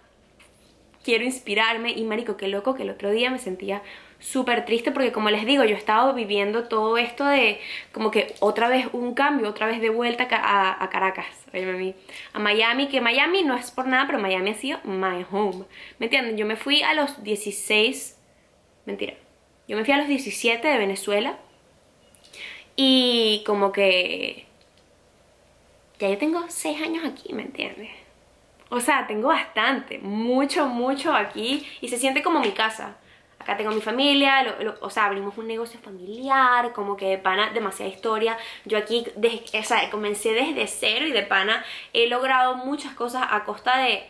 quiero 1.05 1.25
inspirarme 1.25 1.91
y 1.93 2.05
marico, 2.05 2.37
qué 2.37 2.49
loco 2.49 2.75
que 2.75 2.83
el 2.83 2.91
otro 2.91 3.11
día 3.11 3.31
me 3.31 3.39
sentía 3.39 3.83
súper 4.21 4.65
triste 4.65 4.91
porque 4.91 5.13
como 5.13 5.31
les 5.31 5.47
digo, 5.47 5.65
yo 5.65 5.75
he 5.75 5.79
estado 5.79 6.13
viviendo 6.13 6.65
todo 6.65 6.99
esto 6.99 7.25
de 7.25 7.61
como 7.93 8.11
que 8.11 8.35
otra 8.41 8.69
vez 8.69 8.89
un 8.93 9.15
cambio, 9.15 9.49
otra 9.49 9.67
vez 9.67 9.81
de 9.81 9.91
vuelta 9.91 10.27
a, 10.31 10.89
Caracas, 10.91 11.27
a 12.33 12.39
Miami, 12.39 12.89
que 12.89 13.01
Miami 13.01 13.43
no 13.45 13.55
es 13.55 13.71
por 13.71 13.87
nada, 13.87 14.07
pero 14.07 14.19
Miami 14.19 14.51
ha 14.51 14.55
sido 14.55 14.81
my 14.85 15.25
home. 15.31 15.65
¿Me 15.99 16.07
entienden? 16.07 16.37
Yo 16.37 16.47
me 16.47 16.57
fui 16.57 16.83
a 16.83 16.95
los 16.95 17.23
16, 17.23 18.19
mentira, 18.87 19.15
yo 19.69 19.77
me 19.77 19.85
fui 19.85 19.95
a 19.95 19.99
los 19.99 20.09
17 20.09 20.67
de 20.67 20.79
Venezuela 20.79 21.39
y 22.75 23.43
como 23.47 23.73
que 23.73 24.47
ya 25.99 26.09
yo 26.09 26.19
tengo 26.19 26.45
6 26.49 26.83
años 26.83 27.05
aquí, 27.05 27.33
¿me 27.33 27.43
entiendes? 27.43 27.91
O 28.71 28.81
sea, 28.81 29.07
tengo 29.07 29.29
bastante, 29.29 29.99
mucho, 29.99 30.67
mucho 30.67 31.15
aquí 31.15 31.67
y 31.81 31.89
se 31.89 31.97
siente 31.97 32.23
como 32.23 32.41
mi 32.41 32.51
casa 32.51 32.99
acá 33.39 33.57
tengo 33.57 33.71
mi 33.71 33.81
familia, 33.81 34.57
o 34.81 34.91
sea, 34.91 35.07
abrimos 35.07 35.39
un 35.39 35.47
negocio 35.47 35.79
familiar, 35.81 36.73
como 36.73 36.97
que 36.97 37.07
de 37.07 37.19
pana, 37.19 37.51
demasiada 37.51 37.91
historia. 37.91 38.37
Yo 38.65 38.79
aquí, 38.79 39.07
o 39.55 39.63
sea, 39.63 39.89
comencé 39.91 40.33
desde 40.33 40.67
cero 40.67 41.07
y 41.07 41.13
de 41.13 41.23
pana 41.23 41.65
he 41.93 42.09
logrado 42.09 42.57
muchas 42.57 42.95
cosas 42.95 43.27
a 43.31 43.45
costa 43.45 43.79
de, 43.79 44.07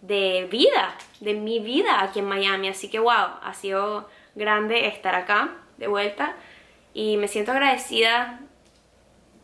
de 0.00 0.48
vida, 0.50 0.96
de 1.20 1.34
mi 1.34 1.60
vida 1.60 2.02
aquí 2.02 2.20
en 2.20 2.26
Miami. 2.26 2.68
Así 2.68 2.88
que, 2.88 2.98
wow, 2.98 3.38
ha 3.42 3.54
sido 3.54 4.08
grande 4.34 4.86
estar 4.86 5.14
acá 5.14 5.56
de 5.76 5.86
vuelta 5.86 6.34
y 6.94 7.16
me 7.18 7.28
siento 7.28 7.52
agradecida 7.52 8.40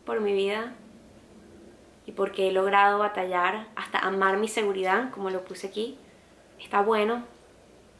por 0.05 0.21
mi 0.21 0.33
vida 0.33 0.73
y 2.05 2.11
porque 2.11 2.49
he 2.49 2.51
logrado 2.51 2.99
batallar 2.99 3.67
hasta 3.75 3.99
amar 3.99 4.37
mi 4.37 4.47
seguridad, 4.47 5.11
como 5.11 5.29
lo 5.29 5.43
puse 5.43 5.67
aquí. 5.67 5.97
Está 6.59 6.81
bueno, 6.81 7.23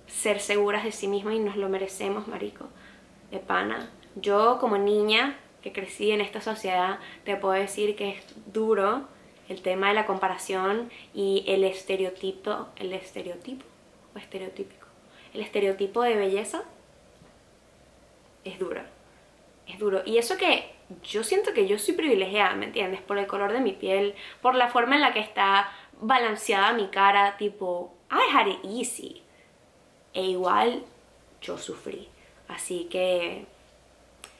ser 0.07 0.39
seguras 0.39 0.83
de 0.83 0.91
sí 0.91 1.07
mismas 1.07 1.35
y 1.35 1.39
nos 1.39 1.55
lo 1.55 1.69
merecemos, 1.69 2.27
marico, 2.27 2.65
de 3.31 3.39
pana. 3.39 3.89
Yo 4.15 4.57
como 4.59 4.77
niña 4.77 5.37
que 5.61 5.73
crecí 5.73 6.11
en 6.11 6.21
esta 6.21 6.41
sociedad, 6.41 6.99
te 7.23 7.35
puedo 7.35 7.53
decir 7.53 7.95
que 7.95 8.11
es 8.11 8.23
duro 8.53 9.07
el 9.49 9.61
tema 9.61 9.89
de 9.89 9.95
la 9.95 10.05
comparación 10.05 10.89
y 11.13 11.43
el 11.47 11.63
estereotipo, 11.63 12.67
el 12.75 12.93
estereotipo 12.93 13.65
o 14.15 14.19
estereotípico, 14.19 14.87
el 15.33 15.41
estereotipo 15.41 16.03
de 16.03 16.15
belleza 16.15 16.63
es 18.43 18.59
duro, 18.59 18.81
es 19.67 19.79
duro. 19.79 20.01
Y 20.05 20.17
eso 20.17 20.37
que 20.37 20.71
yo 21.03 21.23
siento 21.23 21.53
que 21.53 21.67
yo 21.67 21.79
soy 21.79 21.95
privilegiada, 21.95 22.55
¿me 22.55 22.65
entiendes? 22.65 23.01
Por 23.01 23.17
el 23.17 23.27
color 23.27 23.51
de 23.51 23.59
mi 23.59 23.73
piel, 23.73 24.15
por 24.41 24.55
la 24.55 24.69
forma 24.69 24.95
en 24.95 25.01
la 25.01 25.13
que 25.13 25.19
está 25.19 25.71
balanceada 25.99 26.73
mi 26.73 26.87
cara, 26.87 27.37
tipo, 27.37 27.93
I 28.11 28.35
had 28.35 28.47
it 28.47 28.59
easy 28.63 29.24
e 30.15 30.23
igual 30.23 30.83
yo 31.41 31.59
sufrí. 31.59 32.07
Así 32.47 32.85
que 32.85 33.45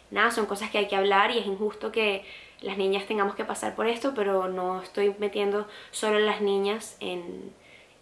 nada, 0.09 0.31
son 0.31 0.47
cosas 0.47 0.71
que 0.71 0.79
hay 0.79 0.87
que 0.87 0.95
hablar 0.95 1.29
y 1.29 1.37
es 1.37 1.45
injusto 1.45 1.91
que 1.91 2.25
las 2.61 2.77
niñas 2.77 3.05
tengamos 3.05 3.35
que 3.35 3.45
pasar 3.45 3.75
por 3.75 3.85
esto, 3.85 4.13
pero 4.15 4.47
no 4.47 4.81
estoy 4.81 5.15
metiendo 5.19 5.67
solo 5.91 6.17
las 6.17 6.41
niñas 6.41 6.97
en, 6.99 7.53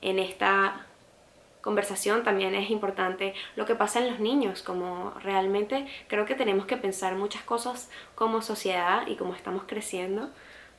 en 0.01 0.19
esta 0.19 0.85
conversación 1.63 2.23
también 2.23 2.53
es 2.55 2.69
importante 2.69 3.33
lo 3.55 3.65
que 3.65 3.73
pasa 3.73 3.99
en 3.99 4.09
los 4.09 4.19
niños, 4.19 4.61
como 4.61 5.13
realmente 5.23 5.87
creo 6.07 6.25
que 6.25 6.35
tenemos 6.35 6.65
que 6.65 6.75
pensar 6.75 7.15
muchas 7.15 7.41
cosas 7.43 7.89
como 8.15 8.41
sociedad 8.41 9.07
y 9.07 9.15
como 9.15 9.33
estamos 9.33 9.63
creciendo, 9.65 10.29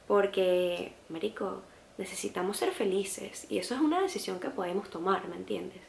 porque, 0.07 0.93
Marico, 1.09 1.63
necesitamos 1.97 2.59
ser 2.59 2.71
felices 2.73 3.47
y 3.49 3.59
eso 3.59 3.75
es 3.75 3.81
una 3.81 4.03
decisión 4.03 4.39
que 4.41 4.51
podemos 4.51 4.91
tomar, 4.91 5.27
¿me 5.27 5.37
entiendes? 5.37 5.81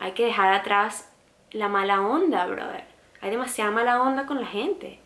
Hay 0.00 0.12
que 0.12 0.24
dejar 0.24 0.52
atrás 0.54 1.08
la 1.52 1.68
mala 1.68 2.00
onda, 2.00 2.46
brother. 2.46 2.84
Hay 3.20 3.30
demasiada 3.30 3.70
mala 3.70 4.02
onda 4.02 4.24
con 4.24 4.40
la 4.40 4.46
gente. 4.46 4.98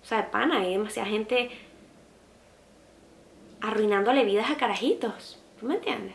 O 0.00 0.06
sea, 0.06 0.18
de 0.18 0.28
pana, 0.28 0.60
hay 0.60 0.72
demasiada 0.72 1.08
gente 1.08 1.50
arruinándole 3.60 4.24
vidas 4.24 4.48
a 4.48 4.56
carajitos. 4.56 5.42
¿Tú 5.58 5.66
me 5.66 5.74
entiendes? 5.74 6.14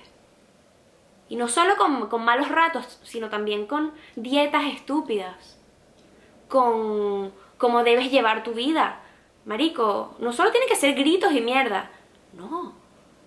Y 1.27 1.35
no 1.35 1.49
solo 1.49 1.75
con, 1.75 2.23
malos 2.23 2.47
ratos, 2.47 2.99
sino 3.03 3.29
también 3.29 3.67
con 3.67 3.91
dietas 4.15 4.63
estúpidas. 4.73 5.59
Con 6.47 7.33
cómo 7.57 7.83
debes 7.83 8.09
llevar 8.09 8.43
tu 8.43 8.53
vida. 8.53 9.01
Marico, 9.43 10.15
no 10.19 10.31
solo 10.31 10.51
tiene 10.51 10.67
que 10.67 10.77
ser 10.77 10.95
gritos 10.95 11.33
y 11.33 11.41
mierda. 11.41 11.91
No. 12.31 12.73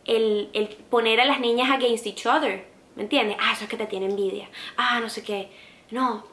El 0.07 0.79
poner 0.89 1.21
a 1.21 1.27
las 1.27 1.39
niñas 1.39 1.71
against 1.71 2.07
each 2.07 2.25
other 2.25 2.68
¿Me 2.99 3.05
entiendes? 3.05 3.37
Ah, 3.41 3.53
eso 3.53 3.63
es 3.63 3.71
que 3.71 3.77
te 3.77 3.87
tiene 3.87 4.07
envidia. 4.07 4.49
Ah, 4.77 4.99
no 4.99 5.09
sé 5.09 5.23
qué. 5.23 5.49
No, 5.93 6.25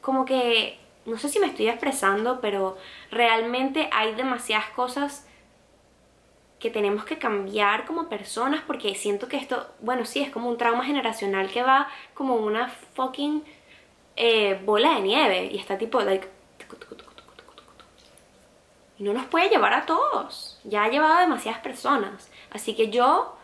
como 0.00 0.24
que 0.24 0.76
no 1.06 1.16
sé 1.16 1.28
si 1.28 1.38
me 1.38 1.46
estoy 1.46 1.68
expresando, 1.68 2.40
pero 2.40 2.76
realmente 3.12 3.88
hay 3.92 4.16
demasiadas 4.16 4.68
cosas 4.70 5.28
que 6.58 6.70
tenemos 6.70 7.04
que 7.04 7.18
cambiar 7.18 7.86
como 7.86 8.08
personas 8.08 8.64
porque 8.66 8.96
siento 8.96 9.28
que 9.28 9.36
esto, 9.36 9.68
bueno, 9.78 10.04
sí, 10.04 10.20
es 10.20 10.30
como 10.30 10.48
un 10.48 10.58
trauma 10.58 10.84
generacional 10.84 11.52
que 11.52 11.62
va 11.62 11.88
como 12.14 12.34
una 12.34 12.68
fucking 12.94 13.44
eh, 14.16 14.60
bola 14.64 14.96
de 14.96 15.00
nieve 15.02 15.50
y 15.52 15.56
está 15.56 15.78
tipo, 15.78 16.00
y 18.98 19.04
no 19.04 19.12
nos 19.12 19.26
puede 19.26 19.50
llevar 19.50 19.72
a 19.72 19.86
todos. 19.86 20.58
Ya 20.64 20.82
ha 20.82 20.88
llevado 20.88 21.14
a 21.14 21.20
demasiadas 21.20 21.60
personas. 21.60 22.28
Así 22.50 22.74
que 22.74 22.90
yo 22.90 23.36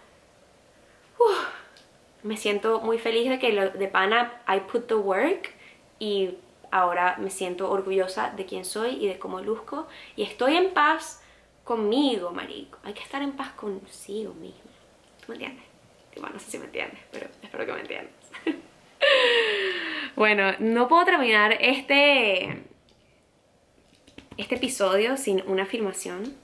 me 2.25 2.37
siento 2.37 2.81
muy 2.81 2.99
feliz 2.99 3.29
de 3.29 3.39
que 3.39 3.53
lo, 3.53 3.71
de 3.71 3.87
pana 3.87 4.43
I 4.49 4.61
put 4.61 4.89
the 4.89 4.95
work 4.95 5.55
y 5.99 6.39
ahora 6.71 7.17
me 7.19 7.31
siento 7.31 7.71
orgullosa 7.71 8.31
de 8.31 8.47
quién 8.47 8.65
soy 8.65 8.97
y 9.05 9.07
de 9.07 9.19
cómo 9.19 9.41
luzco 9.41 9.87
y 10.17 10.23
estoy 10.23 10.57
en 10.57 10.73
paz 10.73 11.23
conmigo, 11.63 12.33
marico. 12.33 12.79
Hay 12.83 12.95
que 12.95 13.03
estar 13.03 13.23
en 13.23 13.33
paz 13.33 13.53
consigo 13.53 14.35
mismo. 14.35 14.71
¿Tú 15.21 15.27
me 15.29 15.35
entiendes? 15.35 15.65
Bueno, 16.17 16.35
no 16.35 16.41
sé 16.41 16.51
si 16.51 16.59
me 16.59 16.65
entiendes, 16.65 17.01
pero 17.11 17.29
espero 17.43 17.67
que 17.67 17.73
me 17.73 17.81
entiendas. 17.81 18.15
bueno, 20.17 20.53
no 20.61 20.89
puedo 20.89 21.05
terminar 21.05 21.57
este, 21.61 22.63
este 24.37 24.55
episodio 24.55 25.17
sin 25.17 25.43
una 25.47 25.65
afirmación. 25.65 26.35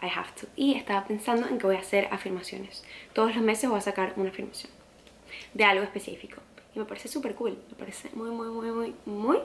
I 0.00 0.06
have 0.06 0.30
to. 0.40 0.46
Y 0.56 0.74
estaba 0.74 1.04
pensando 1.06 1.48
en 1.48 1.58
que 1.58 1.66
voy 1.66 1.76
a 1.76 1.80
hacer 1.80 2.08
afirmaciones. 2.10 2.84
Todos 3.12 3.34
los 3.34 3.44
meses 3.44 3.68
voy 3.68 3.78
a 3.78 3.82
sacar 3.82 4.14
una 4.16 4.30
afirmación 4.30 4.72
de 5.54 5.64
algo 5.64 5.82
específico 5.82 6.40
me 6.78 6.84
parece 6.84 7.08
súper 7.08 7.34
cool, 7.34 7.58
me 7.70 7.76
parece 7.76 8.08
muy, 8.14 8.30
muy, 8.30 8.48
muy, 8.48 8.70
muy, 8.70 8.94
muy 9.04 9.38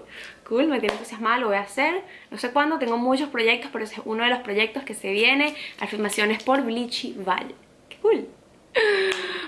cool, 0.47 0.67
me 0.67 0.79
tiene 0.79 0.93
entusiasmada, 0.93 1.39
lo 1.39 1.47
voy 1.47 1.57
a 1.57 1.61
hacer, 1.61 2.01
no 2.31 2.37
sé 2.37 2.51
cuándo, 2.51 2.79
tengo 2.79 2.97
muchos 2.97 3.29
proyectos, 3.29 3.69
pero 3.71 3.83
ese 3.83 3.95
es 3.95 4.01
uno 4.05 4.23
de 4.23 4.29
los 4.29 4.39
proyectos 4.39 4.83
que 4.83 4.93
se 4.93 5.11
viene, 5.11 5.55
afirmaciones 5.79 6.43
por 6.43 6.61
Bleachy 6.61 7.13
Val, 7.17 7.53
qué 7.89 7.97
cool. 7.97 8.27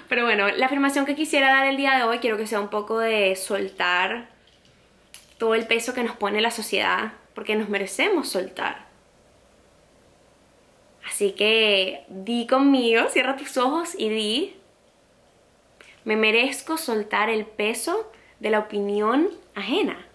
Pero 0.07 0.23
bueno, 0.23 0.47
la 0.49 0.67
afirmación 0.67 1.07
que 1.07 1.15
quisiera 1.15 1.47
dar 1.47 1.65
el 1.65 1.77
día 1.77 1.95
de 1.97 2.03
hoy 2.03 2.19
quiero 2.19 2.37
que 2.37 2.45
sea 2.45 2.59
un 2.59 2.69
poco 2.69 2.99
de 2.99 3.35
soltar 3.35 4.29
todo 5.39 5.55
el 5.55 5.65
peso 5.65 5.95
que 5.95 6.03
nos 6.03 6.15
pone 6.15 6.41
la 6.41 6.51
sociedad, 6.51 7.13
porque 7.33 7.55
nos 7.55 7.67
merecemos 7.67 8.29
soltar. 8.29 8.85
Así 11.07 11.31
que 11.31 12.03
di 12.09 12.47
conmigo, 12.47 13.07
cierra 13.09 13.35
tus 13.35 13.57
ojos 13.57 13.93
y 13.97 14.09
di 14.09 14.55
me 16.03 16.15
merezco 16.15 16.77
soltar 16.77 17.29
el 17.29 17.45
peso 17.45 18.11
de 18.39 18.51
la 18.51 18.59
opinión 18.59 19.29
ajena. 19.55 20.05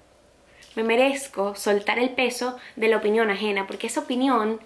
Me 0.77 0.85
merezco 0.85 1.57
soltar 1.57 1.99
el 1.99 2.11
peso 2.11 2.57
de 2.77 2.89
la 2.89 2.99
opinión 2.99 3.29
ajena, 3.31 3.67
porque 3.67 3.89
esa 3.89 4.01
opinión 4.01 4.61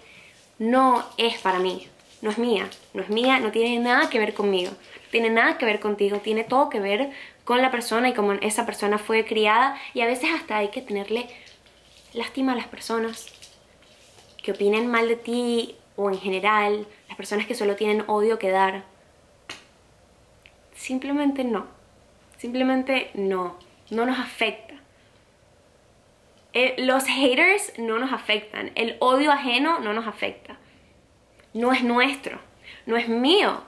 no 0.59 1.03
es 1.17 1.39
para 1.39 1.57
mí, 1.57 1.87
no 2.21 2.29
es 2.29 2.37
mía, 2.37 2.69
no 2.93 3.01
es 3.01 3.09
mía, 3.09 3.39
no 3.39 3.51
tiene 3.51 3.79
nada 3.79 4.09
que 4.09 4.19
ver 4.19 4.35
conmigo, 4.35 4.71
no 4.71 5.09
tiene 5.09 5.31
nada 5.31 5.57
que 5.57 5.65
ver 5.65 5.79
contigo, 5.79 6.19
tiene 6.19 6.43
todo 6.43 6.69
que 6.69 6.79
ver 6.79 7.09
con 7.43 7.61
la 7.61 7.71
persona 7.71 8.09
y 8.09 8.13
cómo 8.13 8.33
esa 8.33 8.67
persona 8.67 8.99
fue 8.99 9.25
criada 9.25 9.75
y 9.95 10.01
a 10.01 10.05
veces 10.05 10.29
hasta 10.31 10.57
hay 10.57 10.69
que 10.69 10.81
tenerle 10.81 11.27
lástima 12.13 12.53
a 12.53 12.55
las 12.55 12.67
personas 12.67 13.27
que 14.43 14.51
opinen 14.51 14.87
mal 14.87 15.07
de 15.07 15.15
ti 15.15 15.75
o 15.95 16.09
en 16.09 16.17
general, 16.17 16.87
las 17.07 17.17
personas 17.17 17.45
que 17.47 17.55
solo 17.55 17.75
tienen 17.75 18.03
odio 18.07 18.37
que 18.39 18.49
dar 18.49 18.83
Simplemente 20.75 21.43
no. 21.43 21.65
Simplemente 22.37 23.09
no. 23.15 23.57
No 23.89 24.05
nos 24.05 24.19
afecta. 24.19 24.75
Eh, 26.53 26.75
los 26.79 27.05
haters 27.05 27.73
no 27.77 27.97
nos 27.97 28.13
afectan. 28.13 28.71
El 28.75 28.97
odio 28.99 29.31
ajeno 29.31 29.79
no 29.79 29.93
nos 29.93 30.05
afecta. 30.05 30.57
No 31.53 31.71
es 31.71 31.83
nuestro. 31.83 32.39
No 32.85 32.97
es 32.97 33.07
mío. 33.07 33.63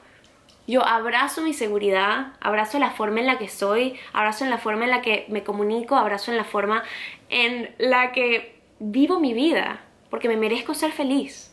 Yo 0.67 0.85
abrazo 0.85 1.41
mi 1.41 1.53
seguridad, 1.53 2.33
abrazo 2.41 2.77
la 2.77 2.91
forma 2.91 3.21
en 3.21 3.25
la 3.25 3.37
que 3.37 3.47
soy, 3.47 3.97
abrazo 4.11 4.43
en 4.43 4.49
la 4.49 4.57
forma 4.57 4.83
en 4.83 4.91
la 4.91 5.01
que 5.01 5.25
me 5.29 5.41
comunico, 5.41 5.95
abrazo 5.95 6.31
en 6.31 6.37
la 6.37 6.43
forma 6.43 6.83
en 7.29 7.73
la 7.77 8.11
que 8.11 8.59
vivo 8.79 9.17
mi 9.21 9.33
vida, 9.33 9.79
porque 10.09 10.27
me 10.27 10.35
merezco 10.35 10.73
ser 10.73 10.91
feliz. 10.91 11.46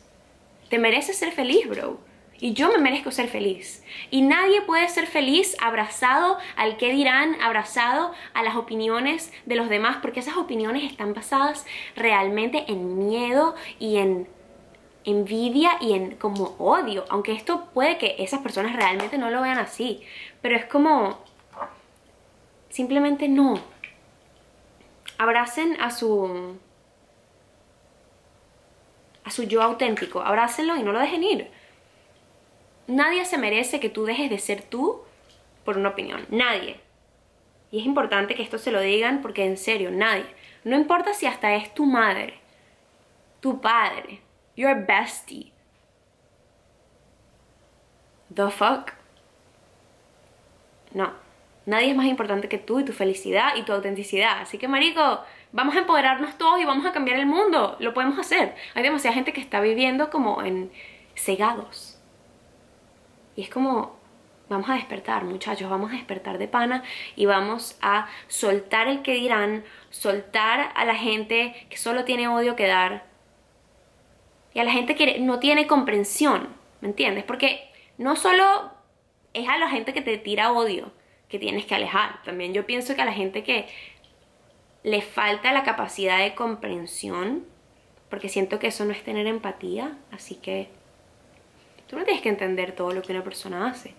Te 0.69 0.79
mereces 0.79 1.17
ser 1.17 1.31
feliz, 1.31 1.67
bro. 1.67 1.99
Y 2.37 2.53
yo 2.53 2.69
me 2.69 2.79
merezco 2.79 3.11
ser 3.11 3.29
feliz. 3.29 3.83
Y 4.11 4.21
nadie 4.21 4.61
puede 4.61 4.89
ser 4.89 5.07
feliz 5.07 5.55
abrazado 5.61 6.37
al 6.57 6.75
que 6.77 6.91
dirán, 6.91 7.39
abrazado 7.41 8.11
a 8.33 8.43
las 8.43 8.55
opiniones 8.55 9.31
de 9.45 9.55
los 9.55 9.69
demás, 9.69 9.97
porque 10.01 10.19
esas 10.19 10.35
opiniones 10.35 10.83
están 10.83 11.13
basadas 11.13 11.65
realmente 11.95 12.65
en 12.67 12.97
miedo 12.97 13.55
y 13.79 13.97
en 13.97 14.27
envidia 15.05 15.77
y 15.79 15.93
en 15.93 16.15
como 16.15 16.55
odio. 16.57 17.05
Aunque 17.09 17.31
esto 17.31 17.69
puede 17.73 17.97
que 17.97 18.15
esas 18.19 18.41
personas 18.41 18.75
realmente 18.75 19.17
no 19.17 19.29
lo 19.29 19.41
vean 19.41 19.57
así. 19.57 20.01
Pero 20.41 20.57
es 20.57 20.65
como... 20.65 21.19
Simplemente 22.69 23.29
no. 23.29 23.55
Abracen 25.17 25.79
a 25.79 25.91
su... 25.91 26.57
A 29.25 29.31
su 29.31 29.43
yo 29.43 29.61
auténtico. 29.61 30.21
Abrácenlo 30.21 30.77
y 30.77 30.83
no 30.83 30.91
lo 30.91 30.99
dejen 30.99 31.23
ir. 31.23 31.51
Nadie 32.87 33.25
se 33.25 33.37
merece 33.37 33.79
que 33.79 33.89
tú 33.89 34.05
dejes 34.05 34.29
de 34.29 34.39
ser 34.39 34.61
tú 34.61 35.01
por 35.63 35.77
una 35.77 35.89
opinión. 35.89 36.25
Nadie. 36.29 36.79
Y 37.71 37.79
es 37.79 37.85
importante 37.85 38.35
que 38.35 38.43
esto 38.43 38.57
se 38.57 38.71
lo 38.71 38.79
digan 38.79 39.21
porque 39.21 39.43
en 39.43 39.57
serio, 39.57 39.91
nadie. 39.91 40.25
No 40.63 40.75
importa 40.75 41.13
si 41.13 41.25
hasta 41.25 41.55
es 41.55 41.73
tu 41.73 41.85
madre, 41.85 42.39
tu 43.39 43.59
padre, 43.59 44.21
your 44.55 44.85
bestie. 44.85 45.51
The 48.33 48.49
fuck. 48.49 48.93
No. 50.93 51.13
Nadie 51.65 51.89
es 51.89 51.95
más 51.95 52.05
importante 52.05 52.47
que 52.47 52.59
tú 52.59 52.79
y 52.79 52.85
tu 52.85 52.93
felicidad 52.93 53.55
y 53.55 53.63
tu 53.63 53.73
autenticidad. 53.73 54.41
Así 54.41 54.57
que, 54.57 54.67
marico, 54.67 55.23
vamos 55.55 55.75
a 55.75 55.79
empoderarnos 55.79 56.37
todos 56.37 56.59
y 56.59 56.65
vamos 56.65 56.85
a 56.85 56.91
cambiar 56.91 57.17
el 57.17 57.25
mundo. 57.25 57.77
Lo 57.79 57.93
podemos 57.93 58.19
hacer. 58.19 58.53
Hay 58.75 58.83
demasiada 58.83 59.15
gente 59.15 59.33
que 59.33 59.41
está 59.41 59.61
viviendo 59.61 60.09
como 60.09 60.43
en 60.43 60.69
cegados 61.15 61.97
y 63.37 63.41
es 63.41 63.49
como, 63.49 63.97
vamos 64.49 64.69
a 64.69 64.73
despertar, 64.75 65.23
muchachos, 65.23 65.69
vamos 65.69 65.91
a 65.91 65.95
despertar 65.95 66.37
de 66.37 66.47
pana 66.47 66.83
y 67.15 67.25
vamos 67.25 67.77
a 67.81 68.07
soltar 68.27 68.87
el 68.87 69.01
que 69.01 69.13
dirán, 69.13 69.63
soltar 69.89 70.71
a 70.75 70.85
la 70.85 70.95
gente 70.95 71.67
que 71.69 71.77
solo 71.77 72.03
tiene 72.03 72.27
odio 72.27 72.55
que 72.55 72.67
dar 72.67 73.05
y 74.53 74.59
a 74.59 74.63
la 74.63 74.71
gente 74.71 74.95
que 74.95 75.19
no 75.19 75.39
tiene 75.39 75.67
comprensión, 75.67 76.49
¿me 76.81 76.89
entiendes? 76.89 77.23
Porque 77.23 77.69
no 77.97 78.15
solo 78.15 78.71
es 79.33 79.47
a 79.47 79.57
la 79.57 79.69
gente 79.69 79.93
que 79.93 80.01
te 80.01 80.17
tira 80.17 80.51
odio 80.51 80.91
que 81.27 81.39
tienes 81.39 81.65
que 81.65 81.75
alejar, 81.75 82.21
también 82.23 82.53
yo 82.53 82.65
pienso 82.65 82.95
que 82.95 83.01
a 83.01 83.05
la 83.05 83.11
gente 83.13 83.43
que 83.43 83.67
le 84.85 85.01
falta 85.01 85.51
la 85.51 85.63
capacidad 85.63 86.19
de 86.19 86.33
comprensión, 86.33 87.43
porque 88.09 88.29
siento 88.29 88.59
que 88.59 88.67
eso 88.67 88.85
no 88.85 88.93
es 88.93 89.03
tener 89.03 89.27
empatía, 89.27 89.97
así 90.11 90.35
que 90.35 90.69
Tú 91.87 91.97
no 91.97 92.03
tienes 92.03 92.23
que 92.23 92.29
entender 92.29 92.71
todo 92.71 92.91
lo 92.91 93.01
que 93.01 93.11
una 93.11 93.23
persona 93.23 93.67
hace, 93.67 93.93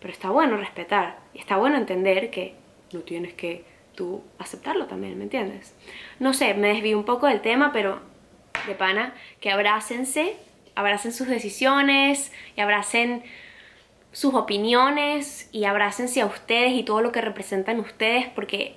pero 0.00 0.12
está 0.12 0.30
bueno 0.30 0.56
respetar 0.56 1.18
y 1.34 1.40
está 1.40 1.56
bueno 1.56 1.76
entender 1.76 2.30
que 2.30 2.54
no 2.92 3.00
tienes 3.00 3.34
que 3.34 3.64
tú 3.94 4.22
aceptarlo 4.38 4.86
también, 4.86 5.18
¿me 5.18 5.24
entiendes? 5.24 5.74
No 6.20 6.32
sé, 6.32 6.54
me 6.54 6.68
desvío 6.68 6.96
un 6.96 7.04
poco 7.04 7.26
del 7.26 7.42
tema, 7.42 7.70
pero 7.72 8.00
de 8.66 8.74
pana, 8.74 9.14
que 9.40 9.50
abrácense, 9.50 10.36
abracen 10.74 11.12
sus 11.12 11.28
decisiones 11.28 12.32
y 12.56 12.60
abracen 12.60 13.22
sus 14.12 14.32
opiniones 14.32 15.50
y 15.52 15.64
abrácense 15.64 16.22
a 16.22 16.26
ustedes 16.26 16.72
y 16.72 16.82
todo 16.82 17.02
lo 17.02 17.12
que 17.12 17.20
representan 17.20 17.78
ustedes 17.78 18.26
porque 18.28 18.76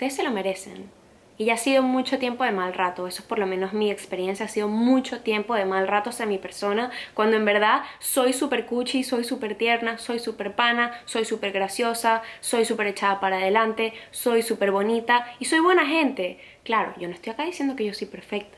ustedes 0.00 0.16
se 0.16 0.22
lo 0.22 0.30
merecen. 0.30 0.90
Y 1.36 1.44
ya 1.46 1.54
ha 1.54 1.56
sido 1.58 1.82
mucho 1.82 2.18
tiempo 2.18 2.42
de 2.44 2.52
mal 2.52 2.72
rato, 2.72 3.06
eso 3.06 3.20
es 3.20 3.28
por 3.28 3.38
lo 3.38 3.46
menos 3.46 3.74
mi 3.74 3.90
experiencia, 3.90 4.46
ha 4.46 4.48
sido 4.48 4.66
mucho 4.66 5.20
tiempo 5.20 5.54
de 5.54 5.66
mal 5.66 5.86
rato 5.88 6.08
hacia 6.08 6.24
mi 6.24 6.38
persona, 6.38 6.90
cuando 7.12 7.36
en 7.36 7.44
verdad 7.44 7.82
soy 7.98 8.32
súper 8.32 8.64
cuchi, 8.64 9.04
soy 9.04 9.24
súper 9.24 9.56
tierna, 9.56 9.98
soy 9.98 10.18
súper 10.18 10.54
pana, 10.54 11.02
soy 11.04 11.26
súper 11.26 11.52
graciosa, 11.52 12.22
soy 12.40 12.64
súper 12.64 12.86
echada 12.86 13.20
para 13.20 13.36
adelante, 13.36 13.92
soy 14.10 14.40
súper 14.40 14.70
bonita 14.70 15.26
y 15.38 15.44
soy 15.44 15.60
buena 15.60 15.84
gente. 15.84 16.38
Claro, 16.64 16.94
yo 16.98 17.06
no 17.06 17.14
estoy 17.14 17.34
acá 17.34 17.44
diciendo 17.44 17.76
que 17.76 17.84
yo 17.84 17.92
soy 17.92 18.06
perfecta. 18.06 18.56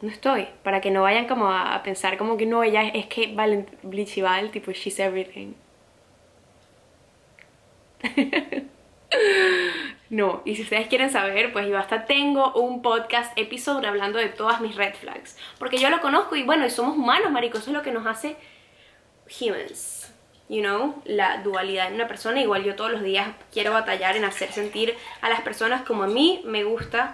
No 0.00 0.08
estoy, 0.08 0.48
para 0.62 0.80
que 0.80 0.90
no 0.90 1.02
vayan 1.02 1.26
como 1.26 1.50
a, 1.52 1.82
pensar 1.82 2.16
como 2.16 2.38
que 2.38 2.46
no, 2.46 2.62
ella 2.62 2.82
es 2.88 3.06
que 3.08 3.34
Valen 3.34 3.66
Val, 4.22 4.50
tipo 4.50 4.72
she's 4.72 4.98
everything. 4.98 5.52
No, 10.08 10.42
y 10.44 10.54
si 10.54 10.62
ustedes 10.62 10.86
quieren 10.86 11.10
saber, 11.10 11.52
pues 11.52 11.66
yo 11.66 11.76
hasta 11.78 12.04
tengo 12.04 12.52
un 12.52 12.80
podcast 12.80 13.36
episodio 13.36 13.88
hablando 13.88 14.20
de 14.20 14.28
todas 14.28 14.60
mis 14.60 14.76
red 14.76 14.94
flags. 14.94 15.36
Porque 15.58 15.78
yo 15.78 15.90
lo 15.90 16.00
conozco 16.00 16.36
y 16.36 16.44
bueno, 16.44 16.64
y 16.64 16.70
somos 16.70 16.96
humanos, 16.96 17.32
maricos, 17.32 17.62
eso 17.62 17.70
es 17.70 17.76
lo 17.76 17.82
que 17.82 17.90
nos 17.90 18.06
hace 18.06 18.36
humans. 19.40 20.12
you 20.48 20.60
know, 20.60 21.02
la 21.04 21.42
dualidad 21.42 21.88
en 21.88 21.94
una 21.94 22.06
persona. 22.06 22.40
Igual 22.40 22.62
yo 22.62 22.76
todos 22.76 22.92
los 22.92 23.02
días 23.02 23.30
quiero 23.52 23.72
batallar 23.72 24.16
en 24.16 24.24
hacer 24.24 24.52
sentir 24.52 24.94
a 25.22 25.28
las 25.28 25.40
personas 25.40 25.82
como 25.82 26.04
a 26.04 26.06
mí 26.06 26.40
me 26.44 26.62
gusta 26.62 27.12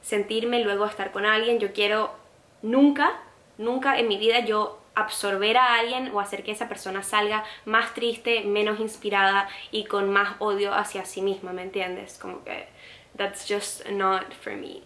sentirme 0.00 0.62
luego 0.62 0.86
estar 0.86 1.10
con 1.10 1.26
alguien. 1.26 1.58
Yo 1.58 1.72
quiero 1.72 2.14
nunca, 2.62 3.20
nunca 3.58 3.98
en 3.98 4.06
mi 4.06 4.16
vida 4.16 4.40
yo 4.40 4.79
absorber 5.00 5.56
a 5.56 5.74
alguien 5.74 6.10
o 6.14 6.20
hacer 6.20 6.42
que 6.42 6.52
esa 6.52 6.68
persona 6.68 7.02
salga 7.02 7.44
más 7.64 7.94
triste, 7.94 8.42
menos 8.42 8.80
inspirada 8.80 9.48
y 9.70 9.84
con 9.84 10.10
más 10.10 10.36
odio 10.38 10.74
hacia 10.74 11.04
sí 11.04 11.22
misma, 11.22 11.52
¿me 11.52 11.62
entiendes? 11.62 12.18
Como 12.18 12.44
que 12.44 12.66
that's 13.16 13.46
just 13.48 13.86
not 13.88 14.32
for 14.32 14.54
me. 14.54 14.82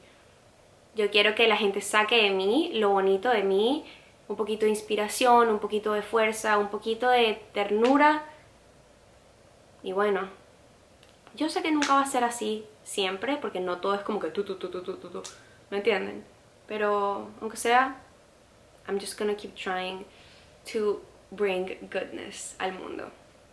Yo 0.95 1.11
quiero 1.11 1.35
que 1.35 1.49
la 1.49 1.57
gente 1.57 1.81
saque 1.81 2.23
de 2.23 2.31
mí 2.31 2.71
lo 2.75 2.91
bonito 2.91 3.29
de 3.31 3.43
mí, 3.43 3.85
un 4.29 4.37
poquito 4.37 4.65
de 4.65 4.71
inspiración, 4.71 5.49
un 5.49 5.59
poquito 5.59 5.93
de 5.93 6.03
fuerza, 6.03 6.59
un 6.59 6.69
poquito 6.69 7.09
de 7.09 7.43
ternura. 7.53 8.25
Y 9.83 9.93
bueno, 9.93 10.29
yo 11.35 11.49
sé 11.49 11.63
que 11.63 11.73
nunca 11.73 11.95
va 11.95 12.03
a 12.03 12.07
ser 12.07 12.25
así 12.25 12.65
siempre, 12.85 13.37
porque 13.37 13.61
no 13.61 13.79
todo 13.79 13.95
es 13.95 14.03
como 14.03 14.21
que 14.21 14.29
tú, 14.29 14.45
tú, 14.45 14.57
tú, 14.57 14.71
tú, 14.71 14.83
tú, 14.83 14.97
tú, 14.97 15.23
¿me 15.71 15.79
entienden? 15.79 16.25
Pero 16.67 17.29
aunque 17.41 17.57
sea, 17.57 18.01
I'm 18.89 18.99
just 18.99 19.19
gonna 19.19 19.35
keep 19.35 19.55
trying 19.55 20.05
to 20.73 21.01
bring 21.31 21.89
goodness 21.91 22.55
al 22.59 22.73
mundo. 22.73 23.11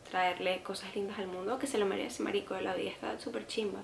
Traerle 0.10 0.62
cosas 0.64 0.94
lindas 0.96 1.20
al 1.20 1.28
mundo 1.28 1.58
que 1.58 1.68
se 1.68 1.78
lo 1.78 1.86
merece, 1.86 2.22
marico, 2.22 2.54
de 2.54 2.62
la 2.62 2.74
vida 2.74 2.90
está 2.90 3.18
súper 3.20 3.48
chimba. 3.48 3.82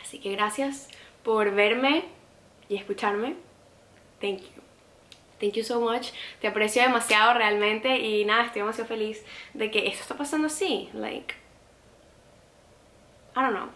Así 0.00 0.20
que 0.20 0.30
gracias 0.32 0.88
por 1.24 1.50
verme 1.52 2.04
y 2.68 2.76
escucharme. 2.76 3.34
Thank 4.20 4.40
you. 4.42 4.62
Thank 5.40 5.54
you 5.54 5.64
so 5.64 5.80
much. 5.80 6.12
Te 6.40 6.46
aprecio 6.46 6.82
demasiado 6.82 7.34
realmente 7.34 7.98
y 7.98 8.24
nada, 8.24 8.44
estoy 8.44 8.62
demasiado 8.62 8.88
feliz 8.88 9.24
de 9.52 9.70
que 9.70 9.88
esto 9.88 10.02
está 10.02 10.16
pasando 10.16 10.46
así. 10.46 10.88
Like, 10.94 11.34
I 13.36 13.40
don't 13.40 13.54
know. 13.54 13.68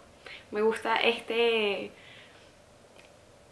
Me 0.53 0.63
gusta 0.63 0.97
este 0.97 1.91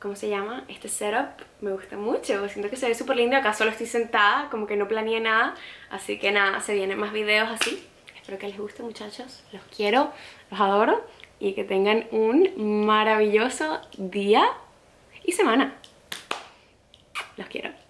¿cómo 0.00 0.14
se 0.16 0.28
llama? 0.28 0.64
Este 0.68 0.88
setup 0.88 1.42
me 1.60 1.72
gusta 1.72 1.96
mucho, 1.96 2.48
siento 2.48 2.70
que 2.70 2.76
se 2.76 2.88
ve 2.88 2.94
súper 2.94 3.16
lindo, 3.16 3.36
acá 3.36 3.52
solo 3.52 3.70
estoy 3.70 3.86
sentada, 3.86 4.48
como 4.50 4.66
que 4.66 4.76
no 4.76 4.88
planeé 4.88 5.20
nada, 5.20 5.54
así 5.90 6.18
que 6.18 6.30
nada, 6.30 6.60
se 6.60 6.74
vienen 6.74 6.98
más 6.98 7.12
videos 7.12 7.48
así. 7.48 7.84
Espero 8.14 8.38
que 8.38 8.48
les 8.48 8.58
guste 8.58 8.82
muchachos, 8.82 9.42
los 9.52 9.62
quiero, 9.74 10.12
los 10.50 10.60
adoro 10.60 11.04
y 11.40 11.54
que 11.54 11.64
tengan 11.64 12.06
un 12.10 12.84
maravilloso 12.86 13.80
día 13.96 14.44
y 15.24 15.32
semana. 15.32 15.74
Los 17.36 17.46
quiero. 17.48 17.87